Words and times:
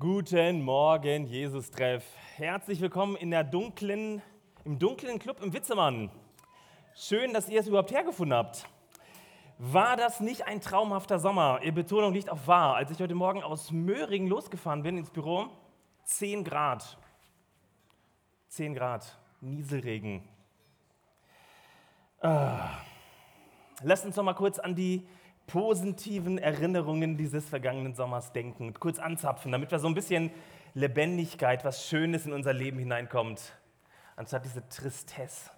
Guten 0.00 0.62
Morgen, 0.62 1.26
Jesus-Treff. 1.26 2.02
Herzlich 2.36 2.80
willkommen 2.80 3.16
in 3.16 3.30
der 3.30 3.44
dunklen, 3.44 4.22
im 4.64 4.78
dunklen 4.78 5.18
Club 5.18 5.42
im 5.42 5.52
Witzemann. 5.52 6.10
Schön, 6.94 7.34
dass 7.34 7.50
ihr 7.50 7.60
es 7.60 7.66
überhaupt 7.66 7.90
hergefunden 7.90 8.34
habt. 8.34 8.64
War 9.58 9.98
das 9.98 10.20
nicht 10.20 10.46
ein 10.46 10.62
traumhafter 10.62 11.18
Sommer? 11.18 11.60
Ihr 11.62 11.74
Betonung 11.74 12.14
liegt 12.14 12.30
auf 12.30 12.46
wahr. 12.46 12.76
Als 12.76 12.90
ich 12.90 12.98
heute 12.98 13.14
Morgen 13.14 13.42
aus 13.42 13.72
Möhringen 13.72 14.26
losgefahren 14.26 14.82
bin 14.82 14.96
ins 14.96 15.10
Büro, 15.10 15.48
10 16.04 16.44
Grad. 16.44 16.96
10 18.48 18.72
Grad, 18.72 19.18
Nieselregen. 19.42 20.26
Ah. 22.22 22.70
Lasst 23.82 24.06
uns 24.06 24.16
noch 24.16 24.24
mal 24.24 24.32
kurz 24.32 24.58
an 24.58 24.74
die 24.74 25.06
positiven 25.52 26.38
Erinnerungen 26.38 27.16
dieses 27.16 27.48
vergangenen 27.48 27.94
Sommers 27.94 28.32
denken, 28.32 28.72
kurz 28.74 29.00
anzapfen, 29.00 29.50
damit 29.50 29.72
wir 29.72 29.80
so 29.80 29.88
ein 29.88 29.94
bisschen 29.94 30.30
Lebendigkeit, 30.74 31.64
was 31.64 31.88
Schönes 31.88 32.24
in 32.24 32.32
unser 32.32 32.52
Leben 32.52 32.78
hineinkommt, 32.78 33.52
anstatt 34.14 34.44
diese 34.44 34.68
Tristesse. 34.68 35.50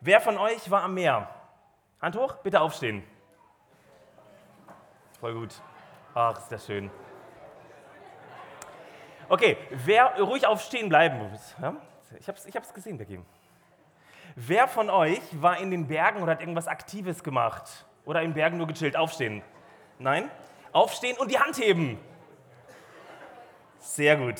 Wer 0.00 0.20
von 0.20 0.36
euch 0.36 0.70
war 0.70 0.82
am 0.82 0.94
Meer? 0.94 1.28
Hand 2.02 2.16
hoch, 2.16 2.36
bitte 2.42 2.60
aufstehen. 2.60 3.02
Voll 5.18 5.34
gut. 5.34 5.62
Ach, 6.14 6.38
ist 6.38 6.52
das 6.52 6.66
schön. 6.66 6.90
Okay, 9.30 9.56
wer 9.70 10.20
ruhig 10.20 10.46
aufstehen 10.46 10.90
bleiben 10.90 11.30
muss. 11.30 11.54
Ja? 11.60 11.74
Ich 12.18 12.28
habe 12.28 12.38
es 12.38 12.46
ich 12.46 12.74
gesehen, 12.74 12.98
Becky. 12.98 13.20
Wer 14.36 14.68
von 14.68 14.90
euch 14.90 15.20
war 15.32 15.58
in 15.58 15.70
den 15.70 15.86
Bergen 15.88 16.22
oder 16.22 16.32
hat 16.32 16.40
irgendwas 16.40 16.68
Aktives 16.68 17.24
gemacht? 17.24 17.87
Oder 18.08 18.22
in 18.22 18.32
Bergen 18.32 18.56
nur 18.56 18.66
gechillt? 18.66 18.96
Aufstehen. 18.96 19.42
Nein? 19.98 20.30
Aufstehen 20.72 21.18
und 21.18 21.30
die 21.30 21.38
Hand 21.38 21.58
heben. 21.58 22.00
Sehr 23.80 24.16
gut. 24.16 24.36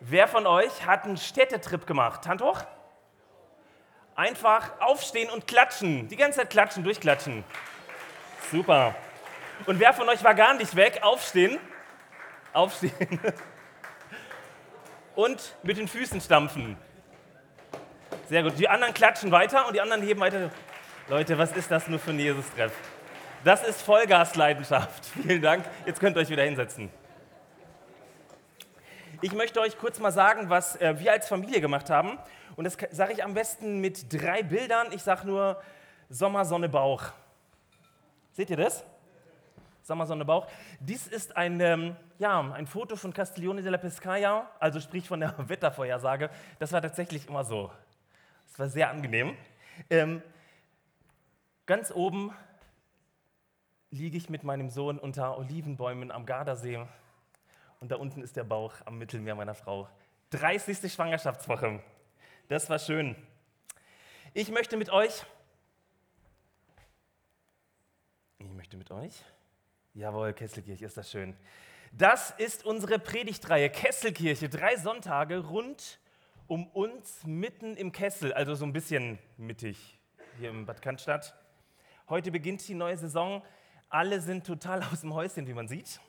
Wer 0.00 0.26
von 0.26 0.44
euch 0.44 0.84
hat 0.84 1.04
einen 1.04 1.18
Städtetrip 1.18 1.86
gemacht? 1.86 2.26
Hand 2.26 2.42
hoch. 2.42 2.60
Einfach 4.16 4.72
aufstehen 4.80 5.30
und 5.30 5.46
klatschen. 5.46 6.08
Die 6.08 6.16
ganze 6.16 6.40
Zeit 6.40 6.50
klatschen, 6.50 6.82
durchklatschen. 6.82 7.44
Super. 8.50 8.96
Und 9.66 9.78
wer 9.78 9.94
von 9.94 10.08
euch 10.08 10.24
war 10.24 10.34
gar 10.34 10.54
nicht 10.54 10.74
weg? 10.74 10.98
Aufstehen. 11.02 11.60
Aufstehen. 12.52 13.20
Und 15.14 15.54
mit 15.62 15.76
den 15.76 15.86
Füßen 15.86 16.20
stampfen. 16.20 16.76
Sehr 18.28 18.42
gut. 18.42 18.58
Die 18.58 18.68
anderen 18.68 18.94
klatschen 18.94 19.30
weiter 19.30 19.66
und 19.66 19.74
die 19.74 19.80
anderen 19.80 20.02
heben 20.02 20.20
weiter. 20.20 20.50
Leute, 21.10 21.38
was 21.38 21.52
ist 21.52 21.70
das 21.70 21.88
nur 21.88 21.98
für 21.98 22.10
ein 22.10 22.18
Jesus-Treff? 22.18 22.70
Das 23.42 23.66
ist 23.66 23.80
Vollgasleidenschaft. 23.80 25.06
Vielen 25.22 25.40
Dank. 25.40 25.64
Jetzt 25.86 26.00
könnt 26.00 26.14
ihr 26.18 26.20
euch 26.20 26.28
wieder 26.28 26.42
hinsetzen. 26.42 26.90
Ich 29.22 29.32
möchte 29.32 29.58
euch 29.62 29.78
kurz 29.78 29.98
mal 30.00 30.12
sagen, 30.12 30.50
was 30.50 30.76
äh, 30.76 30.98
wir 30.98 31.12
als 31.12 31.26
Familie 31.26 31.62
gemacht 31.62 31.88
haben. 31.88 32.18
Und 32.56 32.64
das 32.64 32.76
sage 32.90 33.14
ich 33.14 33.24
am 33.24 33.32
besten 33.32 33.80
mit 33.80 34.12
drei 34.12 34.42
Bildern. 34.42 34.88
Ich 34.92 35.02
sage 35.02 35.26
nur 35.26 35.62
Sommer, 36.10 36.44
Sonne, 36.44 36.68
Bauch. 36.68 37.04
Seht 38.32 38.50
ihr 38.50 38.58
das? 38.58 38.84
Sommer, 39.82 40.04
Sonne, 40.04 40.26
Bauch. 40.26 40.46
Dies 40.78 41.06
ist 41.06 41.34
ein, 41.38 41.58
ähm, 41.60 41.96
ja, 42.18 42.38
ein 42.52 42.66
Foto 42.66 42.96
von 42.96 43.14
Castiglione 43.14 43.62
della 43.62 43.78
Pescaia, 43.78 44.46
also 44.60 44.78
sprich 44.78 45.08
von 45.08 45.20
der 45.20 45.34
Wettervorhersage. 45.48 46.28
Das 46.58 46.70
war 46.70 46.82
tatsächlich 46.82 47.26
immer 47.26 47.44
so. 47.44 47.70
Das 48.50 48.58
war 48.58 48.68
sehr 48.68 48.90
angenehm. 48.90 49.34
Ähm, 49.88 50.22
Ganz 51.68 51.90
oben 51.90 52.34
liege 53.90 54.16
ich 54.16 54.30
mit 54.30 54.42
meinem 54.42 54.70
Sohn 54.70 54.98
unter 54.98 55.36
Olivenbäumen 55.36 56.10
am 56.10 56.24
Gardasee 56.24 56.86
und 57.80 57.90
da 57.90 57.96
unten 57.96 58.22
ist 58.22 58.36
der 58.36 58.44
Bauch 58.44 58.72
am 58.86 58.96
Mittelmeer 58.96 59.34
meiner 59.34 59.54
Frau. 59.54 59.86
30. 60.30 60.90
Schwangerschaftswoche. 60.90 61.82
Das 62.48 62.70
war 62.70 62.78
schön. 62.78 63.14
Ich 64.32 64.50
möchte 64.50 64.78
mit 64.78 64.88
euch, 64.88 65.26
ich 68.38 68.48
möchte 68.48 68.78
mit 68.78 68.90
euch, 68.90 69.22
jawohl, 69.92 70.32
Kesselkirche, 70.32 70.86
ist 70.86 70.96
das 70.96 71.10
schön. 71.10 71.36
Das 71.92 72.30
ist 72.30 72.64
unsere 72.64 72.98
Predigtreihe 72.98 73.68
Kesselkirche, 73.68 74.48
drei 74.48 74.76
Sonntage 74.76 75.36
rund 75.36 76.00
um 76.46 76.66
uns 76.68 77.24
mitten 77.26 77.76
im 77.76 77.92
Kessel, 77.92 78.32
also 78.32 78.54
so 78.54 78.64
ein 78.64 78.72
bisschen 78.72 79.18
mittig 79.36 79.98
hier 80.38 80.48
im 80.48 80.64
Bad 80.64 80.80
Cannstatt. 80.80 81.34
Heute 82.08 82.30
beginnt 82.30 82.66
die 82.66 82.72
neue 82.72 82.96
Saison. 82.96 83.42
Alle 83.90 84.22
sind 84.22 84.46
total 84.46 84.82
aus 84.92 85.02
dem 85.02 85.12
Häuschen, 85.12 85.46
wie 85.46 85.52
man 85.52 85.68
sieht. 85.68 86.00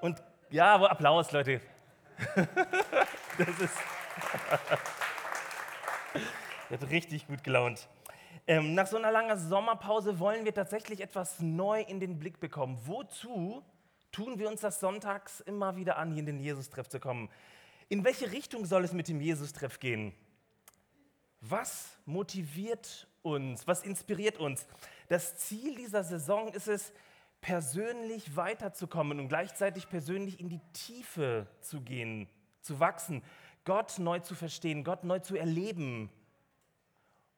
Und 0.00 0.20
ja, 0.50 0.74
Applaus, 0.74 1.30
Leute. 1.30 1.60
das 3.38 3.60
ist. 3.60 3.76
hat 6.70 6.90
richtig 6.90 7.28
gut 7.28 7.44
gelaunt. 7.44 7.88
Ähm, 8.48 8.74
nach 8.74 8.88
so 8.88 8.96
einer 8.96 9.12
langen 9.12 9.38
Sommerpause 9.38 10.18
wollen 10.18 10.44
wir 10.44 10.52
tatsächlich 10.52 11.00
etwas 11.00 11.38
neu 11.38 11.80
in 11.80 12.00
den 12.00 12.18
Blick 12.18 12.40
bekommen. 12.40 12.76
Wozu 12.84 13.62
tun 14.10 14.40
wir 14.40 14.48
uns 14.48 14.60
das 14.60 14.80
sonntags 14.80 15.40
immer 15.40 15.76
wieder 15.76 15.98
an, 15.98 16.10
hier 16.10 16.20
in 16.20 16.26
den 16.26 16.40
Jesus-Treff 16.40 16.88
zu 16.88 16.98
kommen? 16.98 17.30
In 17.88 18.02
welche 18.04 18.32
Richtung 18.32 18.66
soll 18.66 18.82
es 18.82 18.92
mit 18.92 19.06
dem 19.06 19.20
Jesus-Treff 19.20 19.78
gehen? 19.78 20.12
Was 21.40 21.96
motiviert 22.06 23.06
uns? 23.24 23.66
Was 23.66 23.82
inspiriert 23.82 24.38
uns? 24.38 24.66
Das 25.08 25.36
Ziel 25.38 25.74
dieser 25.76 26.04
Saison 26.04 26.48
ist 26.48 26.68
es, 26.68 26.92
persönlich 27.40 28.36
weiterzukommen 28.36 29.20
und 29.20 29.28
gleichzeitig 29.28 29.90
persönlich 29.90 30.40
in 30.40 30.48
die 30.48 30.60
Tiefe 30.72 31.46
zu 31.60 31.82
gehen, 31.82 32.26
zu 32.62 32.80
wachsen, 32.80 33.22
Gott 33.66 33.98
neu 33.98 34.20
zu 34.20 34.34
verstehen, 34.34 34.82
Gott 34.82 35.04
neu 35.04 35.18
zu 35.18 35.36
erleben, 35.36 36.10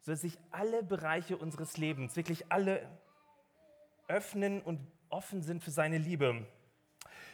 sodass 0.03 0.21
sich 0.21 0.39
alle 0.53 0.85
Bereiche 0.85 1.37
unseres 1.37 1.77
Lebens, 1.77 2.15
wirklich 2.15 2.53
alle 2.53 2.89
öffnen 4.07 4.63
und 4.63 4.81
offen 5.09 5.43
sind 5.43 5.63
für 5.63 5.73
seine 5.73 5.99
Liebe. 5.99 6.47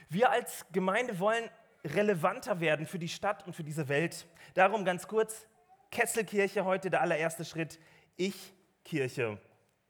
Wir 0.08 0.30
als 0.30 0.64
Gemeinde 0.72 1.18
wollen 1.18 1.50
relevanter 1.84 2.60
werden 2.60 2.86
für 2.86 2.98
die 2.98 3.08
Stadt 3.08 3.46
und 3.46 3.54
für 3.54 3.64
diese 3.64 3.88
Welt. 3.88 4.26
Darum 4.54 4.84
ganz 4.84 5.08
kurz, 5.08 5.46
Kesselkirche 5.90 6.64
heute 6.64 6.88
der 6.88 7.02
allererste 7.02 7.44
Schritt. 7.44 7.78
Ich 8.16 8.52
Kirche. 8.84 9.38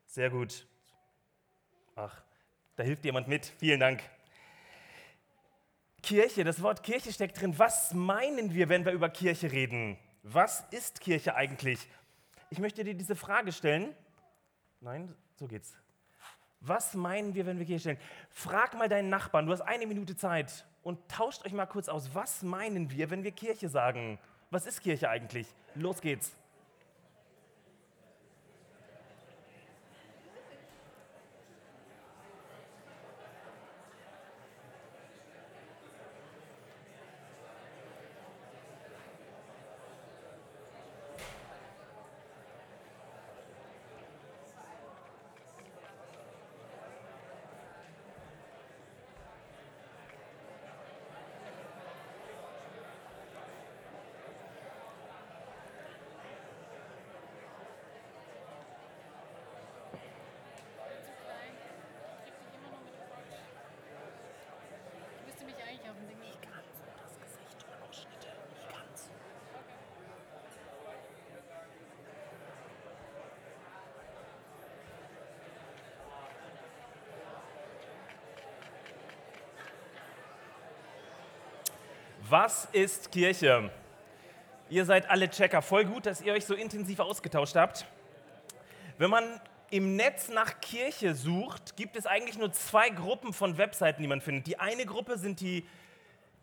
Sehr 0.07 0.31
gut. 0.31 0.67
Ach, 1.97 2.23
da 2.77 2.83
hilft 2.83 3.05
jemand 3.05 3.29
mit. 3.29 3.47
Vielen 3.59 3.81
Dank. 3.81 4.03
Kirche, 6.03 6.45
das 6.45 6.63
Wort 6.63 6.83
Kirche 6.83 7.13
steckt 7.13 7.41
drin. 7.41 7.59
Was 7.59 7.95
meinen 7.95 8.55
wir, 8.55 8.69
wenn 8.69 8.85
wir 8.85 8.93
über 8.93 9.09
Kirche 9.09 9.53
reden? 9.53 9.99
Was 10.23 10.65
ist 10.71 11.01
Kirche 11.01 11.35
eigentlich? 11.35 11.89
Ich 12.51 12.59
möchte 12.59 12.85
dir 12.85 12.95
diese 12.95 13.17
Frage 13.17 13.53
stellen. 13.53 13.95
Nein, 14.81 15.15
so 15.37 15.47
geht's. 15.47 15.75
Was 16.61 16.95
meinen 16.95 17.35
wir, 17.35 17.47
wenn 17.47 17.59
wir 17.59 17.67
Kirche 17.67 17.81
stellen? 17.81 17.99
Frag 18.31 18.75
mal 18.75 18.89
deinen 18.89 19.09
Nachbarn, 19.09 19.47
du 19.47 19.53
hast 19.53 19.63
eine 19.63 19.87
Minute 19.87 20.17
Zeit 20.17 20.65
und 20.83 21.09
tauscht 21.09 21.45
euch 21.45 21.53
mal 21.53 21.67
kurz 21.67 21.89
aus. 21.89 22.15
Was 22.15 22.43
meinen 22.43 22.91
wir, 22.91 23.11
wenn 23.11 23.25
wir 23.25 23.33
Kirche 23.33 23.69
sagen? 23.69 24.19
Was 24.51 24.67
ist 24.67 24.81
Kirche 24.83 25.09
eigentlich? 25.09 25.47
Los 25.75 26.01
geht's. 26.01 26.37
Was 82.33 82.67
ist 82.73 83.13
Kirche? 83.13 83.71
Ihr 84.71 84.87
seid 84.87 85.11
alle 85.11 85.29
Checker. 85.29 85.61
Voll 85.61 85.85
gut, 85.85 86.07
dass 86.07 86.23
ihr 86.23 86.33
euch 86.33 86.47
so 86.47 86.55
intensiv 86.55 86.99
ausgetauscht 86.99 87.57
habt. 87.57 87.85
Wenn 88.97 89.11
man 89.11 89.39
im 89.69 89.97
Netz 89.97 90.31
nach 90.31 90.59
Kirche 90.63 91.15
sucht, 91.15 91.77
gibt 91.77 91.95
es 91.95 92.07
eigentlich 92.07 92.39
nur 92.39 92.51
zwei 92.51 92.89
Gruppen 92.89 93.35
von 93.35 93.59
Webseiten, 93.59 94.01
die 94.01 94.09
man 94.09 94.23
findet. 94.23 94.47
Die 94.47 94.59
eine 94.59 94.87
Gruppe 94.87 95.19
sind 95.19 95.43
die 95.43 95.67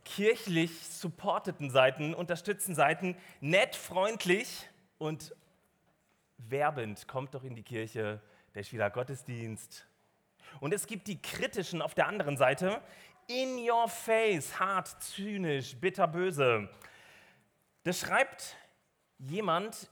kirchlich 0.05 0.87
supporteten 0.87 1.71
Seiten, 1.71 2.13
unterstützten 2.13 2.75
Seiten, 2.75 3.17
nett, 3.41 3.75
freundlich 3.75 4.69
und 4.99 5.35
werbend. 6.37 7.07
Kommt 7.07 7.33
doch 7.33 7.43
in 7.43 7.55
die 7.55 7.63
Kirche, 7.63 8.21
der 8.53 8.61
ist 8.61 8.71
wieder 8.71 8.91
Gottesdienst. 8.91 9.87
Und 10.59 10.73
es 10.73 10.87
gibt 10.87 11.07
die 11.07 11.19
kritischen 11.19 11.81
auf 11.81 11.95
der 11.95 12.07
anderen 12.07 12.37
Seite, 12.37 12.81
in 13.29 13.59
your 13.59 13.87
face, 13.87 14.59
hart, 14.59 14.87
zynisch, 15.03 15.75
bitterböse. 15.75 16.67
Das 17.83 17.99
schreibt 17.99 18.57
jemand 19.19 19.87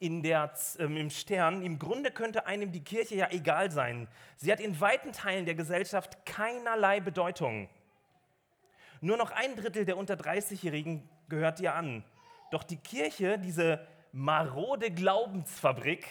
in 0.00 0.24
der, 0.24 0.52
äh, 0.78 0.82
im 0.82 1.08
Stern, 1.08 1.62
im 1.62 1.78
Grunde 1.78 2.10
könnte 2.10 2.46
einem 2.46 2.72
die 2.72 2.82
Kirche 2.82 3.14
ja 3.14 3.30
egal 3.30 3.70
sein. 3.70 4.08
Sie 4.36 4.50
hat 4.50 4.58
in 4.58 4.80
weiten 4.80 5.12
Teilen 5.12 5.46
der 5.46 5.54
Gesellschaft 5.54 6.26
keinerlei 6.26 6.98
Bedeutung. 6.98 7.68
Nur 9.00 9.16
noch 9.18 9.30
ein 9.30 9.54
Drittel 9.54 9.84
der 9.84 9.96
unter 9.96 10.14
30-Jährigen 10.14 11.08
gehört 11.28 11.60
ihr 11.60 11.74
an. 11.74 12.04
Doch 12.50 12.64
die 12.64 12.78
Kirche, 12.78 13.38
diese 13.38 13.86
marode 14.10 14.90
Glaubensfabrik, 14.90 16.06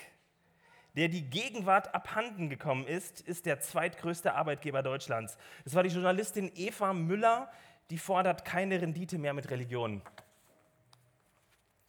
der 0.95 1.07
die 1.07 1.23
Gegenwart 1.23 1.93
abhanden 1.95 2.49
gekommen 2.49 2.85
ist, 2.85 3.21
ist 3.21 3.45
der 3.45 3.59
zweitgrößte 3.59 4.33
Arbeitgeber 4.33 4.83
Deutschlands. 4.83 5.37
Das 5.63 5.73
war 5.73 5.83
die 5.83 5.89
Journalistin 5.89 6.51
Eva 6.55 6.93
Müller, 6.93 7.51
die 7.89 7.97
fordert 7.97 8.45
keine 8.45 8.81
Rendite 8.81 9.17
mehr 9.17 9.33
mit 9.33 9.49
Religion. 9.49 10.01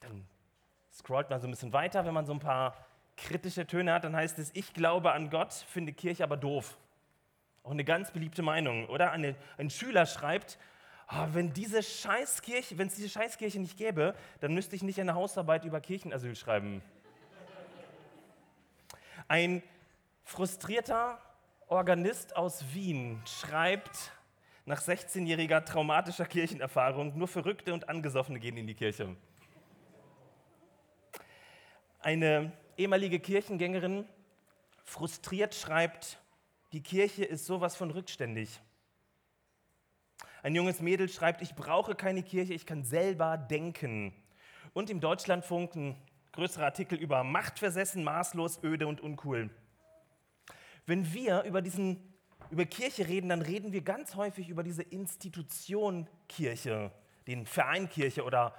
Dann 0.01 0.27
scrollt 0.93 1.31
man 1.31 1.41
so 1.41 1.47
ein 1.47 1.51
bisschen 1.51 1.73
weiter, 1.73 2.05
wenn 2.07 2.15
man 2.15 2.27
so 2.27 2.33
ein 2.33 2.41
paar 2.41 2.77
kritische 3.17 3.67
Töne 3.67 3.93
hat, 3.93 4.05
dann 4.05 4.17
heißt 4.17 4.39
es, 4.39 4.51
ich 4.55 4.73
glaube 4.75 5.13
an 5.13 5.31
Gott, 5.31 5.53
finde 5.53 5.93
Kirche 5.93 6.25
aber 6.25 6.37
doof. 6.37 6.77
Auch 7.63 7.71
eine 7.71 7.85
ganz 7.85 8.11
beliebte 8.11 8.43
Meinung, 8.43 8.89
oder? 8.89 9.13
Eine, 9.13 9.37
ein 9.57 9.71
Schüler 9.71 10.07
schreibt, 10.07 10.59
oh, 11.11 11.27
wenn 11.33 11.53
diese 11.53 11.83
Scheißkirche, 11.83 12.77
wenn 12.77 12.89
es 12.89 12.97
diese 12.97 13.09
Scheißkirche 13.09 13.61
nicht 13.61 13.77
gäbe, 13.77 14.15
dann 14.41 14.53
müsste 14.53 14.77
ich 14.77 14.83
nicht 14.83 15.01
eine 15.01 15.15
Hausarbeit 15.15 15.65
über 15.65 15.81
Kirchenasyl 15.81 16.37
schreiben. 16.37 16.83
Ein 19.29 19.63
frustrierter 20.23 21.19
Organist 21.69 22.37
aus 22.37 22.75
Wien 22.75 23.23
schreibt 23.27 24.13
nach 24.67 24.83
16-jähriger 24.83 25.65
traumatischer 25.65 26.27
Kirchenerfahrung, 26.27 27.17
nur 27.17 27.29
Verrückte 27.29 27.73
und 27.73 27.89
Angesoffene 27.89 28.39
gehen 28.39 28.57
in 28.57 28.67
die 28.67 28.75
Kirche. 28.75 29.17
Eine 32.01 32.53
ehemalige 32.77 33.19
Kirchengängerin 33.19 34.07
frustriert 34.85 35.55
schreibt, 35.55 36.19
die 36.73 36.83
Kirche 36.83 37.25
ist 37.25 37.47
sowas 37.47 37.77
von 37.77 37.91
rückständig. 37.91 38.61
Ein 40.43 40.55
junges 40.55 40.81
Mädel 40.81 41.09
schreibt, 41.09 41.41
ich 41.41 41.55
brauche 41.55 41.95
keine 41.95 42.23
Kirche, 42.23 42.53
ich 42.53 42.67
kann 42.67 42.85
selber 42.85 43.39
denken. 43.39 44.13
Und 44.75 44.91
im 44.91 45.01
Deutschlandfunk 45.01 45.75
ein 45.77 45.97
größerer 46.35 46.65
Artikel 46.65 46.99
über 46.99 47.23
Machtversessen, 47.23 48.03
maßlos, 48.03 48.63
öde 48.63 48.87
und 48.87 49.01
uncool. 49.01 49.51
Wenn 50.85 51.13
wir 51.15 51.45
über, 51.45 51.63
diesen, 51.63 52.13
über 52.51 52.67
Kirche 52.67 53.07
reden, 53.07 53.29
dann 53.29 53.41
reden 53.41 53.73
wir 53.73 53.83
ganz 53.83 54.17
häufig 54.17 54.49
über 54.49 54.63
diese 54.63 54.83
Institution 54.83 56.09
Kirche, 56.29 56.91
den 57.27 57.47
Verein 57.47 57.89
Kirche 57.89 58.25
oder 58.25 58.55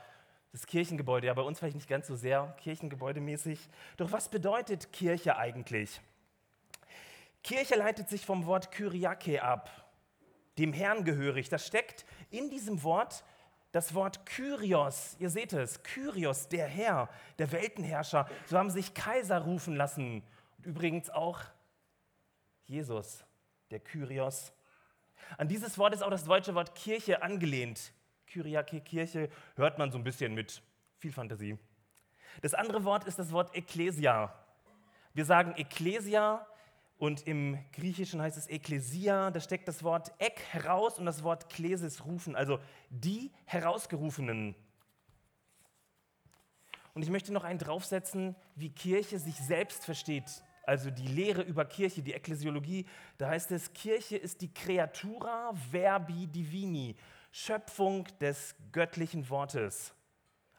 das 0.54 0.66
Kirchengebäude, 0.66 1.28
ja 1.28 1.34
bei 1.34 1.42
uns 1.42 1.60
vielleicht 1.60 1.76
nicht 1.76 1.90
ganz 1.90 2.08
so 2.08 2.16
sehr 2.16 2.56
kirchengebäudemäßig. 2.62 3.60
Doch 3.98 4.14
was 4.14 4.30
bedeutet 4.30 4.94
Kirche 4.94 5.38
eigentlich? 5.38 6.00
Kirche 7.44 7.76
leitet 7.76 8.08
sich 8.08 8.26
vom 8.26 8.46
Wort 8.46 8.72
Kyriake 8.72 9.44
ab, 9.44 9.70
dem 10.58 10.72
Herrn 10.72 11.04
gehörig. 11.04 11.50
Das 11.50 11.68
steckt 11.68 12.06
in 12.32 12.50
diesem 12.50 12.84
Wort 12.84 13.26
das 13.76 13.94
Wort 13.94 14.26
Kyrios. 14.26 15.18
Ihr 15.20 15.30
seht 15.30 15.52
es, 15.52 15.84
Kyrios, 15.84 16.48
der 16.48 16.66
Herr, 16.66 17.10
der 17.38 17.52
Weltenherrscher. 17.52 18.26
So 18.46 18.58
haben 18.58 18.70
sich 18.70 18.94
Kaiser 18.94 19.40
rufen 19.40 19.76
lassen. 19.76 20.24
Und 20.58 20.66
übrigens 20.66 21.10
auch 21.10 21.42
Jesus, 22.68 23.26
der 23.72 23.82
Kyrios. 23.82 24.54
An 25.38 25.50
dieses 25.50 25.78
Wort 25.78 25.94
ist 25.94 26.04
auch 26.04 26.10
das 26.10 26.24
deutsche 26.24 26.56
Wort 26.56 26.74
Kirche 26.74 27.22
angelehnt. 27.22 27.92
Kyriake, 28.28 28.80
Kirche, 28.80 29.30
hört 29.58 29.78
man 29.78 29.92
so 29.92 29.98
ein 29.98 30.06
bisschen 30.06 30.34
mit 30.34 30.62
viel 30.98 31.12
Fantasie. 31.12 31.58
Das 32.42 32.54
andere 32.54 32.86
Wort 32.86 33.04
ist 33.04 33.20
das 33.20 33.34
Wort 33.34 33.54
Ekklesia. 33.54 34.34
Wir 35.14 35.26
sagen 35.26 35.54
Ekklesia 35.58 36.48
und 36.98 37.28
im 37.28 37.58
Griechischen 37.74 38.22
heißt 38.22 38.38
es 38.38 38.48
Ekklesia. 38.48 39.32
Da 39.32 39.40
steckt 39.40 39.68
das 39.68 39.84
Wort 39.84 40.14
Ek 40.20 40.40
heraus 40.52 40.98
und 40.98 41.06
das 41.06 41.24
Wort 41.24 41.50
Klesis 41.50 42.06
rufen, 42.06 42.36
also 42.36 42.60
die 42.90 43.32
Herausgerufenen. 43.46 44.56
Und 46.94 47.02
ich 47.02 47.10
möchte 47.10 47.34
noch 47.34 47.44
einen 47.44 47.60
draufsetzen, 47.60 48.36
wie 48.56 48.70
Kirche 48.70 49.20
sich 49.20 49.36
selbst 49.36 49.84
versteht. 49.84 50.42
Also 50.64 50.90
die 50.90 51.08
Lehre 51.08 51.42
über 51.42 51.66
Kirche, 51.66 52.02
die 52.02 52.14
Ekklesiologie. 52.14 52.86
Da 53.18 53.30
heißt 53.30 53.52
es, 53.52 53.74
Kirche 53.74 54.16
ist 54.16 54.42
die 54.42 54.54
Creatura 54.54 55.52
verbi 55.72 56.28
divini. 56.28 56.96
Schöpfung 57.32 58.08
des 58.22 58.56
göttlichen 58.72 59.30
Wortes. 59.30 59.94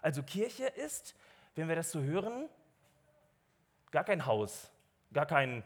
Also 0.02 0.22
Kirche 0.22 0.66
ist, 0.66 1.16
wenn 1.54 1.68
wir 1.68 1.74
das 1.74 1.90
so 1.90 2.02
hören, 2.02 2.50
gar 3.90 4.04
kein 4.04 4.26
Haus, 4.26 4.70
gar 5.14 5.24
kein 5.24 5.64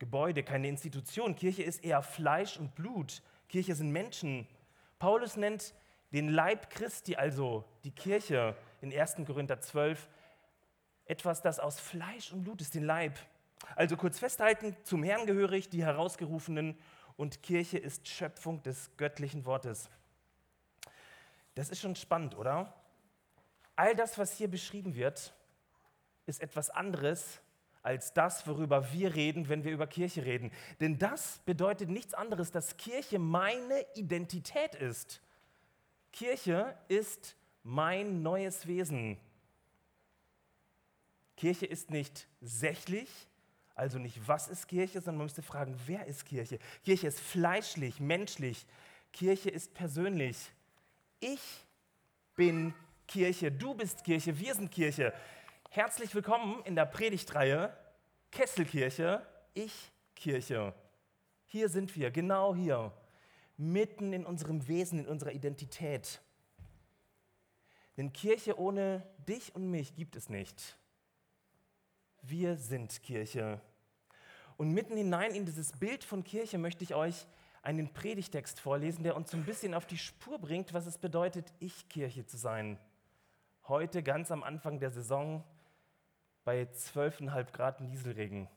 Gebäude, 0.00 0.42
keine 0.42 0.66
Institution. 0.66 1.36
Kirche 1.36 1.62
ist 1.62 1.84
eher 1.84 2.02
Fleisch 2.02 2.56
und 2.56 2.74
Blut. 2.74 3.22
Kirche 3.48 3.74
sind 3.74 3.92
Menschen. 3.92 4.48
Paulus 4.98 5.36
nennt 5.36 5.74
den 6.10 6.28
Leib 6.28 6.70
Christi, 6.70 7.16
also 7.16 7.64
die 7.84 7.92
Kirche 7.92 8.56
in 8.80 8.92
1. 8.92 9.16
Korinther 9.26 9.60
12, 9.60 10.08
etwas, 11.04 11.42
das 11.42 11.60
aus 11.60 11.78
Fleisch 11.78 12.32
und 12.32 12.42
Blut 12.42 12.62
ist, 12.62 12.74
den 12.74 12.84
Leib. 12.84 13.18
Also 13.76 13.96
kurz 13.96 14.18
festhalten, 14.18 14.74
zum 14.84 15.02
Herrn 15.02 15.26
gehörig, 15.26 15.68
die 15.68 15.84
Herausgerufenen 15.84 16.78
und 17.16 17.42
Kirche 17.42 17.76
ist 17.76 18.08
Schöpfung 18.08 18.62
des 18.62 18.96
göttlichen 18.96 19.44
Wortes. 19.44 19.90
Das 21.54 21.68
ist 21.68 21.80
schon 21.80 21.94
spannend, 21.94 22.36
oder? 22.38 22.72
All 23.76 23.94
das, 23.94 24.16
was 24.16 24.32
hier 24.32 24.48
beschrieben 24.48 24.94
wird, 24.94 25.34
ist 26.24 26.40
etwas 26.40 26.70
anderes 26.70 27.42
als 27.82 28.12
das, 28.12 28.46
worüber 28.46 28.92
wir 28.92 29.14
reden, 29.14 29.48
wenn 29.48 29.64
wir 29.64 29.72
über 29.72 29.86
Kirche 29.86 30.24
reden. 30.24 30.50
Denn 30.80 30.98
das 30.98 31.40
bedeutet 31.46 31.88
nichts 31.88 32.14
anderes, 32.14 32.50
dass 32.50 32.76
Kirche 32.76 33.18
meine 33.18 33.84
Identität 33.94 34.74
ist. 34.74 35.22
Kirche 36.12 36.76
ist 36.88 37.36
mein 37.62 38.22
neues 38.22 38.66
Wesen. 38.66 39.18
Kirche 41.36 41.66
ist 41.66 41.90
nicht 41.90 42.28
sächlich, 42.40 43.08
also 43.74 43.98
nicht, 43.98 44.28
was 44.28 44.48
ist 44.48 44.68
Kirche, 44.68 45.00
sondern 45.00 45.18
man 45.18 45.26
müsste 45.26 45.42
fragen, 45.42 45.74
wer 45.86 46.06
ist 46.06 46.26
Kirche? 46.26 46.58
Kirche 46.84 47.06
ist 47.06 47.18
fleischlich, 47.18 47.98
menschlich. 47.98 48.66
Kirche 49.12 49.48
ist 49.48 49.72
persönlich. 49.72 50.36
Ich 51.18 51.40
bin 52.36 52.74
Kirche, 53.06 53.50
du 53.50 53.74
bist 53.74 54.04
Kirche, 54.04 54.38
wir 54.38 54.54
sind 54.54 54.70
Kirche. 54.70 55.14
Herzlich 55.70 56.14
willkommen 56.14 56.62
in 56.64 56.74
der 56.74 56.84
Predigtreihe 56.84 57.74
Kesselkirche, 58.30 59.26
ich 59.54 59.90
Kirche. 60.14 60.74
Hier 61.46 61.68
sind 61.68 61.94
wir, 61.96 62.10
genau 62.10 62.54
hier, 62.54 62.92
mitten 63.56 64.12
in 64.12 64.24
unserem 64.24 64.68
Wesen, 64.68 65.00
in 65.00 65.08
unserer 65.08 65.32
Identität. 65.32 66.20
Denn 67.96 68.12
Kirche 68.12 68.58
ohne 68.58 69.06
dich 69.28 69.54
und 69.54 69.70
mich 69.70 69.94
gibt 69.94 70.16
es 70.16 70.28
nicht. 70.28 70.78
Wir 72.22 72.56
sind 72.56 73.02
Kirche. 73.02 73.60
Und 74.56 74.72
mitten 74.72 74.96
hinein 74.96 75.34
in 75.34 75.44
dieses 75.44 75.72
Bild 75.72 76.04
von 76.04 76.22
Kirche 76.22 76.58
möchte 76.58 76.84
ich 76.84 76.94
euch 76.94 77.26
einen 77.62 77.92
Predigtext 77.92 78.60
vorlesen, 78.60 79.02
der 79.02 79.16
uns 79.16 79.30
so 79.30 79.36
ein 79.36 79.44
bisschen 79.44 79.74
auf 79.74 79.86
die 79.86 79.98
Spur 79.98 80.38
bringt, 80.38 80.72
was 80.72 80.86
es 80.86 80.98
bedeutet, 80.98 81.52
ich 81.58 81.88
Kirche 81.88 82.24
zu 82.24 82.36
sein. 82.36 82.78
Heute 83.68 84.02
ganz 84.02 84.30
am 84.30 84.42
Anfang 84.42 84.78
der 84.78 84.90
Saison 84.90 85.44
bei 86.50 86.62
12,5 86.62 87.52
Grad 87.52 87.80
Nieselregen. 87.80 88.48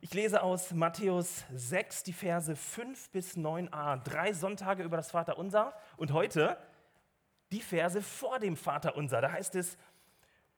Ich 0.00 0.14
lese 0.14 0.42
aus 0.42 0.72
Matthäus 0.72 1.44
6 1.52 2.04
die 2.04 2.14
Verse 2.14 2.56
5 2.56 3.10
bis 3.10 3.36
9a, 3.36 4.02
drei 4.02 4.32
Sonntage 4.32 4.82
über 4.82 4.96
das 4.96 5.10
Vaterunser 5.10 5.74
und 5.98 6.14
heute 6.14 6.56
die 7.50 7.60
Verse 7.60 8.00
vor 8.00 8.38
dem 8.38 8.56
Vaterunser. 8.56 9.20
Da 9.20 9.30
heißt 9.30 9.56
es, 9.56 9.76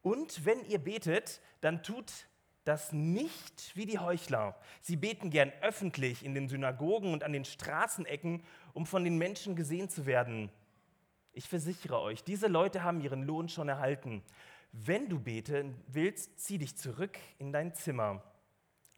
und 0.01 0.45
wenn 0.45 0.65
ihr 0.67 0.79
betet, 0.79 1.41
dann 1.61 1.83
tut 1.83 2.29
das 2.63 2.93
nicht 2.93 3.75
wie 3.75 3.87
die 3.87 3.99
Heuchler. 3.99 4.57
Sie 4.81 4.95
beten 4.95 5.31
gern 5.31 5.53
öffentlich 5.61 6.25
in 6.25 6.35
den 6.35 6.47
Synagogen 6.47 7.13
und 7.13 7.25
an 7.25 7.33
den 7.33 7.45
Straßenecken, 7.45 8.45
um 8.75 8.87
von 8.87 9.03
den 9.03 9.19
Menschen 9.19 9.57
gesehen 9.57 9.89
zu 9.89 10.07
werden. 10.07 10.53
Ich 11.33 11.49
versichere 11.49 12.01
euch, 12.01 12.23
diese 12.23 12.47
Leute 12.47 12.85
haben 12.85 13.01
ihren 13.01 13.25
Lohn 13.25 13.49
schon 13.49 13.69
erhalten. 13.69 14.23
Wenn 14.77 15.09
du 15.09 15.21
beten 15.21 15.81
willst, 15.87 16.41
zieh 16.41 16.59
dich 16.59 16.77
zurück 16.77 17.17
in 17.39 17.53
dein 17.53 17.77
Zimmer, 17.77 18.25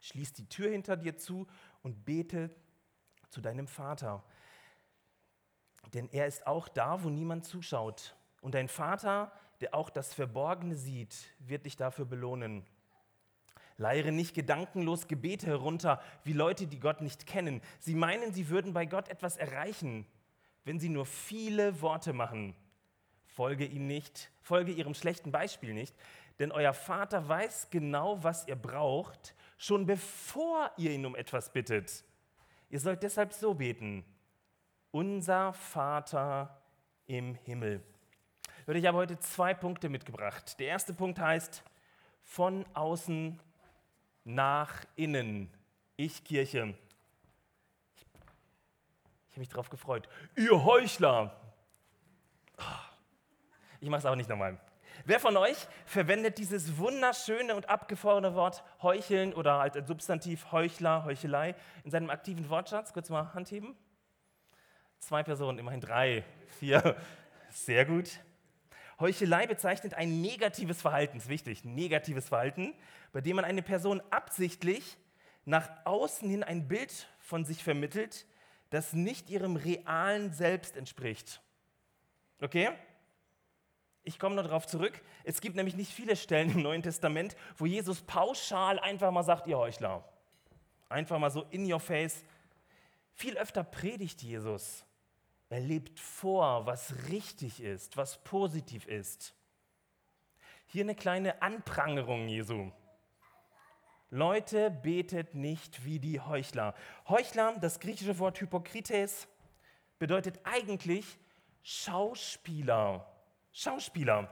schließ 0.00 0.32
die 0.32 0.48
Tür 0.48 0.70
hinter 0.70 0.96
dir 0.96 1.18
zu 1.18 1.46
und 1.82 2.06
bete 2.06 2.48
zu 3.28 3.42
deinem 3.42 3.68
Vater. 3.68 4.24
Denn 5.92 6.08
er 6.12 6.26
ist 6.26 6.46
auch 6.46 6.68
da, 6.68 7.04
wo 7.04 7.10
niemand 7.10 7.44
zuschaut. 7.44 8.16
Und 8.40 8.54
dein 8.54 8.68
Vater, 8.68 9.30
der 9.60 9.74
auch 9.74 9.90
das 9.90 10.14
Verborgene 10.14 10.76
sieht, 10.76 11.14
wird 11.40 11.66
dich 11.66 11.76
dafür 11.76 12.06
belohnen. 12.06 12.64
Leiere 13.76 14.12
nicht 14.12 14.34
gedankenlos 14.34 15.08
Gebete 15.08 15.46
herunter, 15.46 16.00
wie 16.24 16.32
Leute, 16.32 16.66
die 16.66 16.80
Gott 16.80 17.02
nicht 17.02 17.26
kennen. 17.26 17.60
Sie 17.80 17.94
meinen, 17.94 18.32
sie 18.32 18.48
würden 18.48 18.72
bei 18.72 18.86
Gott 18.86 19.10
etwas 19.10 19.36
erreichen, 19.36 20.06
wenn 20.64 20.80
sie 20.80 20.88
nur 20.88 21.04
viele 21.04 21.82
Worte 21.82 22.14
machen. 22.14 22.56
Folge 23.36 23.66
ihm 23.66 23.86
nicht, 23.86 24.30
folge 24.40 24.72
ihrem 24.72 24.94
schlechten 24.94 25.30
Beispiel 25.30 25.74
nicht, 25.74 25.94
denn 26.38 26.52
euer 26.52 26.72
Vater 26.72 27.28
weiß 27.28 27.68
genau, 27.68 28.24
was 28.24 28.48
ihr 28.48 28.56
braucht, 28.56 29.34
schon 29.58 29.84
bevor 29.84 30.70
ihr 30.78 30.90
ihn 30.90 31.04
um 31.04 31.14
etwas 31.14 31.52
bittet. 31.52 32.02
Ihr 32.70 32.80
sollt 32.80 33.02
deshalb 33.02 33.34
so 33.34 33.52
beten. 33.52 34.06
Unser 34.90 35.52
Vater 35.52 36.62
im 37.04 37.34
Himmel. 37.34 37.82
Ich 38.68 38.86
habe 38.86 38.96
heute 38.96 39.18
zwei 39.18 39.52
Punkte 39.52 39.90
mitgebracht. 39.90 40.58
Der 40.58 40.68
erste 40.68 40.94
Punkt 40.94 41.18
heißt, 41.18 41.62
von 42.22 42.64
außen 42.72 43.38
nach 44.24 44.82
innen. 44.94 45.52
Ich 45.98 46.24
Kirche. 46.24 46.74
Ich 49.28 49.32
habe 49.32 49.40
mich 49.40 49.50
darauf 49.50 49.68
gefreut. 49.68 50.08
Ihr 50.36 50.64
Heuchler. 50.64 51.45
Ich 53.86 53.90
mache 53.90 54.00
es 54.00 54.06
auch 54.06 54.16
nicht 54.16 54.28
nochmal. 54.28 54.58
Wer 55.04 55.20
von 55.20 55.36
euch 55.36 55.68
verwendet 55.84 56.38
dieses 56.38 56.76
wunderschöne 56.76 57.54
und 57.54 57.68
abgefahrene 57.68 58.34
Wort 58.34 58.64
heucheln 58.82 59.32
oder 59.32 59.60
als 59.60 59.76
Substantiv 59.86 60.50
Heuchler, 60.50 61.04
Heuchelei 61.04 61.54
in 61.84 61.92
seinem 61.92 62.10
aktiven 62.10 62.50
Wortschatz? 62.50 62.92
Kurz 62.92 63.10
mal 63.10 63.32
Hand 63.32 63.48
heben. 63.52 63.76
Zwei 64.98 65.22
Personen, 65.22 65.60
immerhin 65.60 65.80
drei, 65.80 66.24
vier. 66.58 66.96
Sehr 67.50 67.84
gut. 67.84 68.10
Heuchelei 68.98 69.46
bezeichnet 69.46 69.94
ein 69.94 70.20
negatives 70.20 70.82
Verhalten, 70.82 71.18
ist 71.18 71.28
wichtig, 71.28 71.64
negatives 71.64 72.26
Verhalten, 72.26 72.74
bei 73.12 73.20
dem 73.20 73.36
man 73.36 73.44
eine 73.44 73.62
Person 73.62 74.02
absichtlich 74.10 74.98
nach 75.44 75.70
außen 75.84 76.28
hin 76.28 76.42
ein 76.42 76.66
Bild 76.66 77.06
von 77.20 77.44
sich 77.44 77.62
vermittelt, 77.62 78.26
das 78.70 78.94
nicht 78.94 79.30
ihrem 79.30 79.54
realen 79.54 80.32
Selbst 80.32 80.76
entspricht. 80.76 81.40
Okay? 82.40 82.70
Ich 84.06 84.18
komme 84.18 84.34
noch 84.34 84.44
darauf 84.44 84.66
zurück. 84.66 85.02
Es 85.24 85.42
gibt 85.42 85.56
nämlich 85.56 85.76
nicht 85.76 85.92
viele 85.92 86.16
Stellen 86.16 86.50
im 86.50 86.62
Neuen 86.62 86.82
Testament, 86.82 87.36
wo 87.58 87.66
Jesus 87.66 88.00
pauschal 88.00 88.78
einfach 88.78 89.10
mal 89.10 89.22
sagt, 89.22 89.46
ihr 89.46 89.58
Heuchler. 89.58 90.02
Einfach 90.88 91.18
mal 91.18 91.30
so 91.30 91.42
in 91.50 91.70
your 91.70 91.80
face. 91.80 92.24
Viel 93.12 93.36
öfter 93.36 93.62
predigt 93.62 94.22
Jesus 94.22 94.86
er 95.48 95.60
lebt 95.60 96.00
vor, 96.00 96.66
was 96.66 97.08
richtig 97.08 97.62
ist, 97.62 97.96
was 97.96 98.22
positiv 98.24 98.86
ist. 98.86 99.34
Hier 100.66 100.82
eine 100.82 100.96
kleine 100.96 101.40
Anprangerung 101.40 102.28
Jesu. 102.28 102.72
Leute, 104.10 104.70
betet 104.70 105.34
nicht 105.34 105.84
wie 105.84 106.00
die 106.00 106.20
Heuchler. 106.20 106.74
Heuchler, 107.08 107.56
das 107.60 107.78
griechische 107.80 108.18
Wort 108.18 108.40
Hypokrites, 108.40 109.28
bedeutet 109.98 110.40
eigentlich 110.44 111.18
Schauspieler. 111.62 113.06
Schauspieler. 113.56 114.28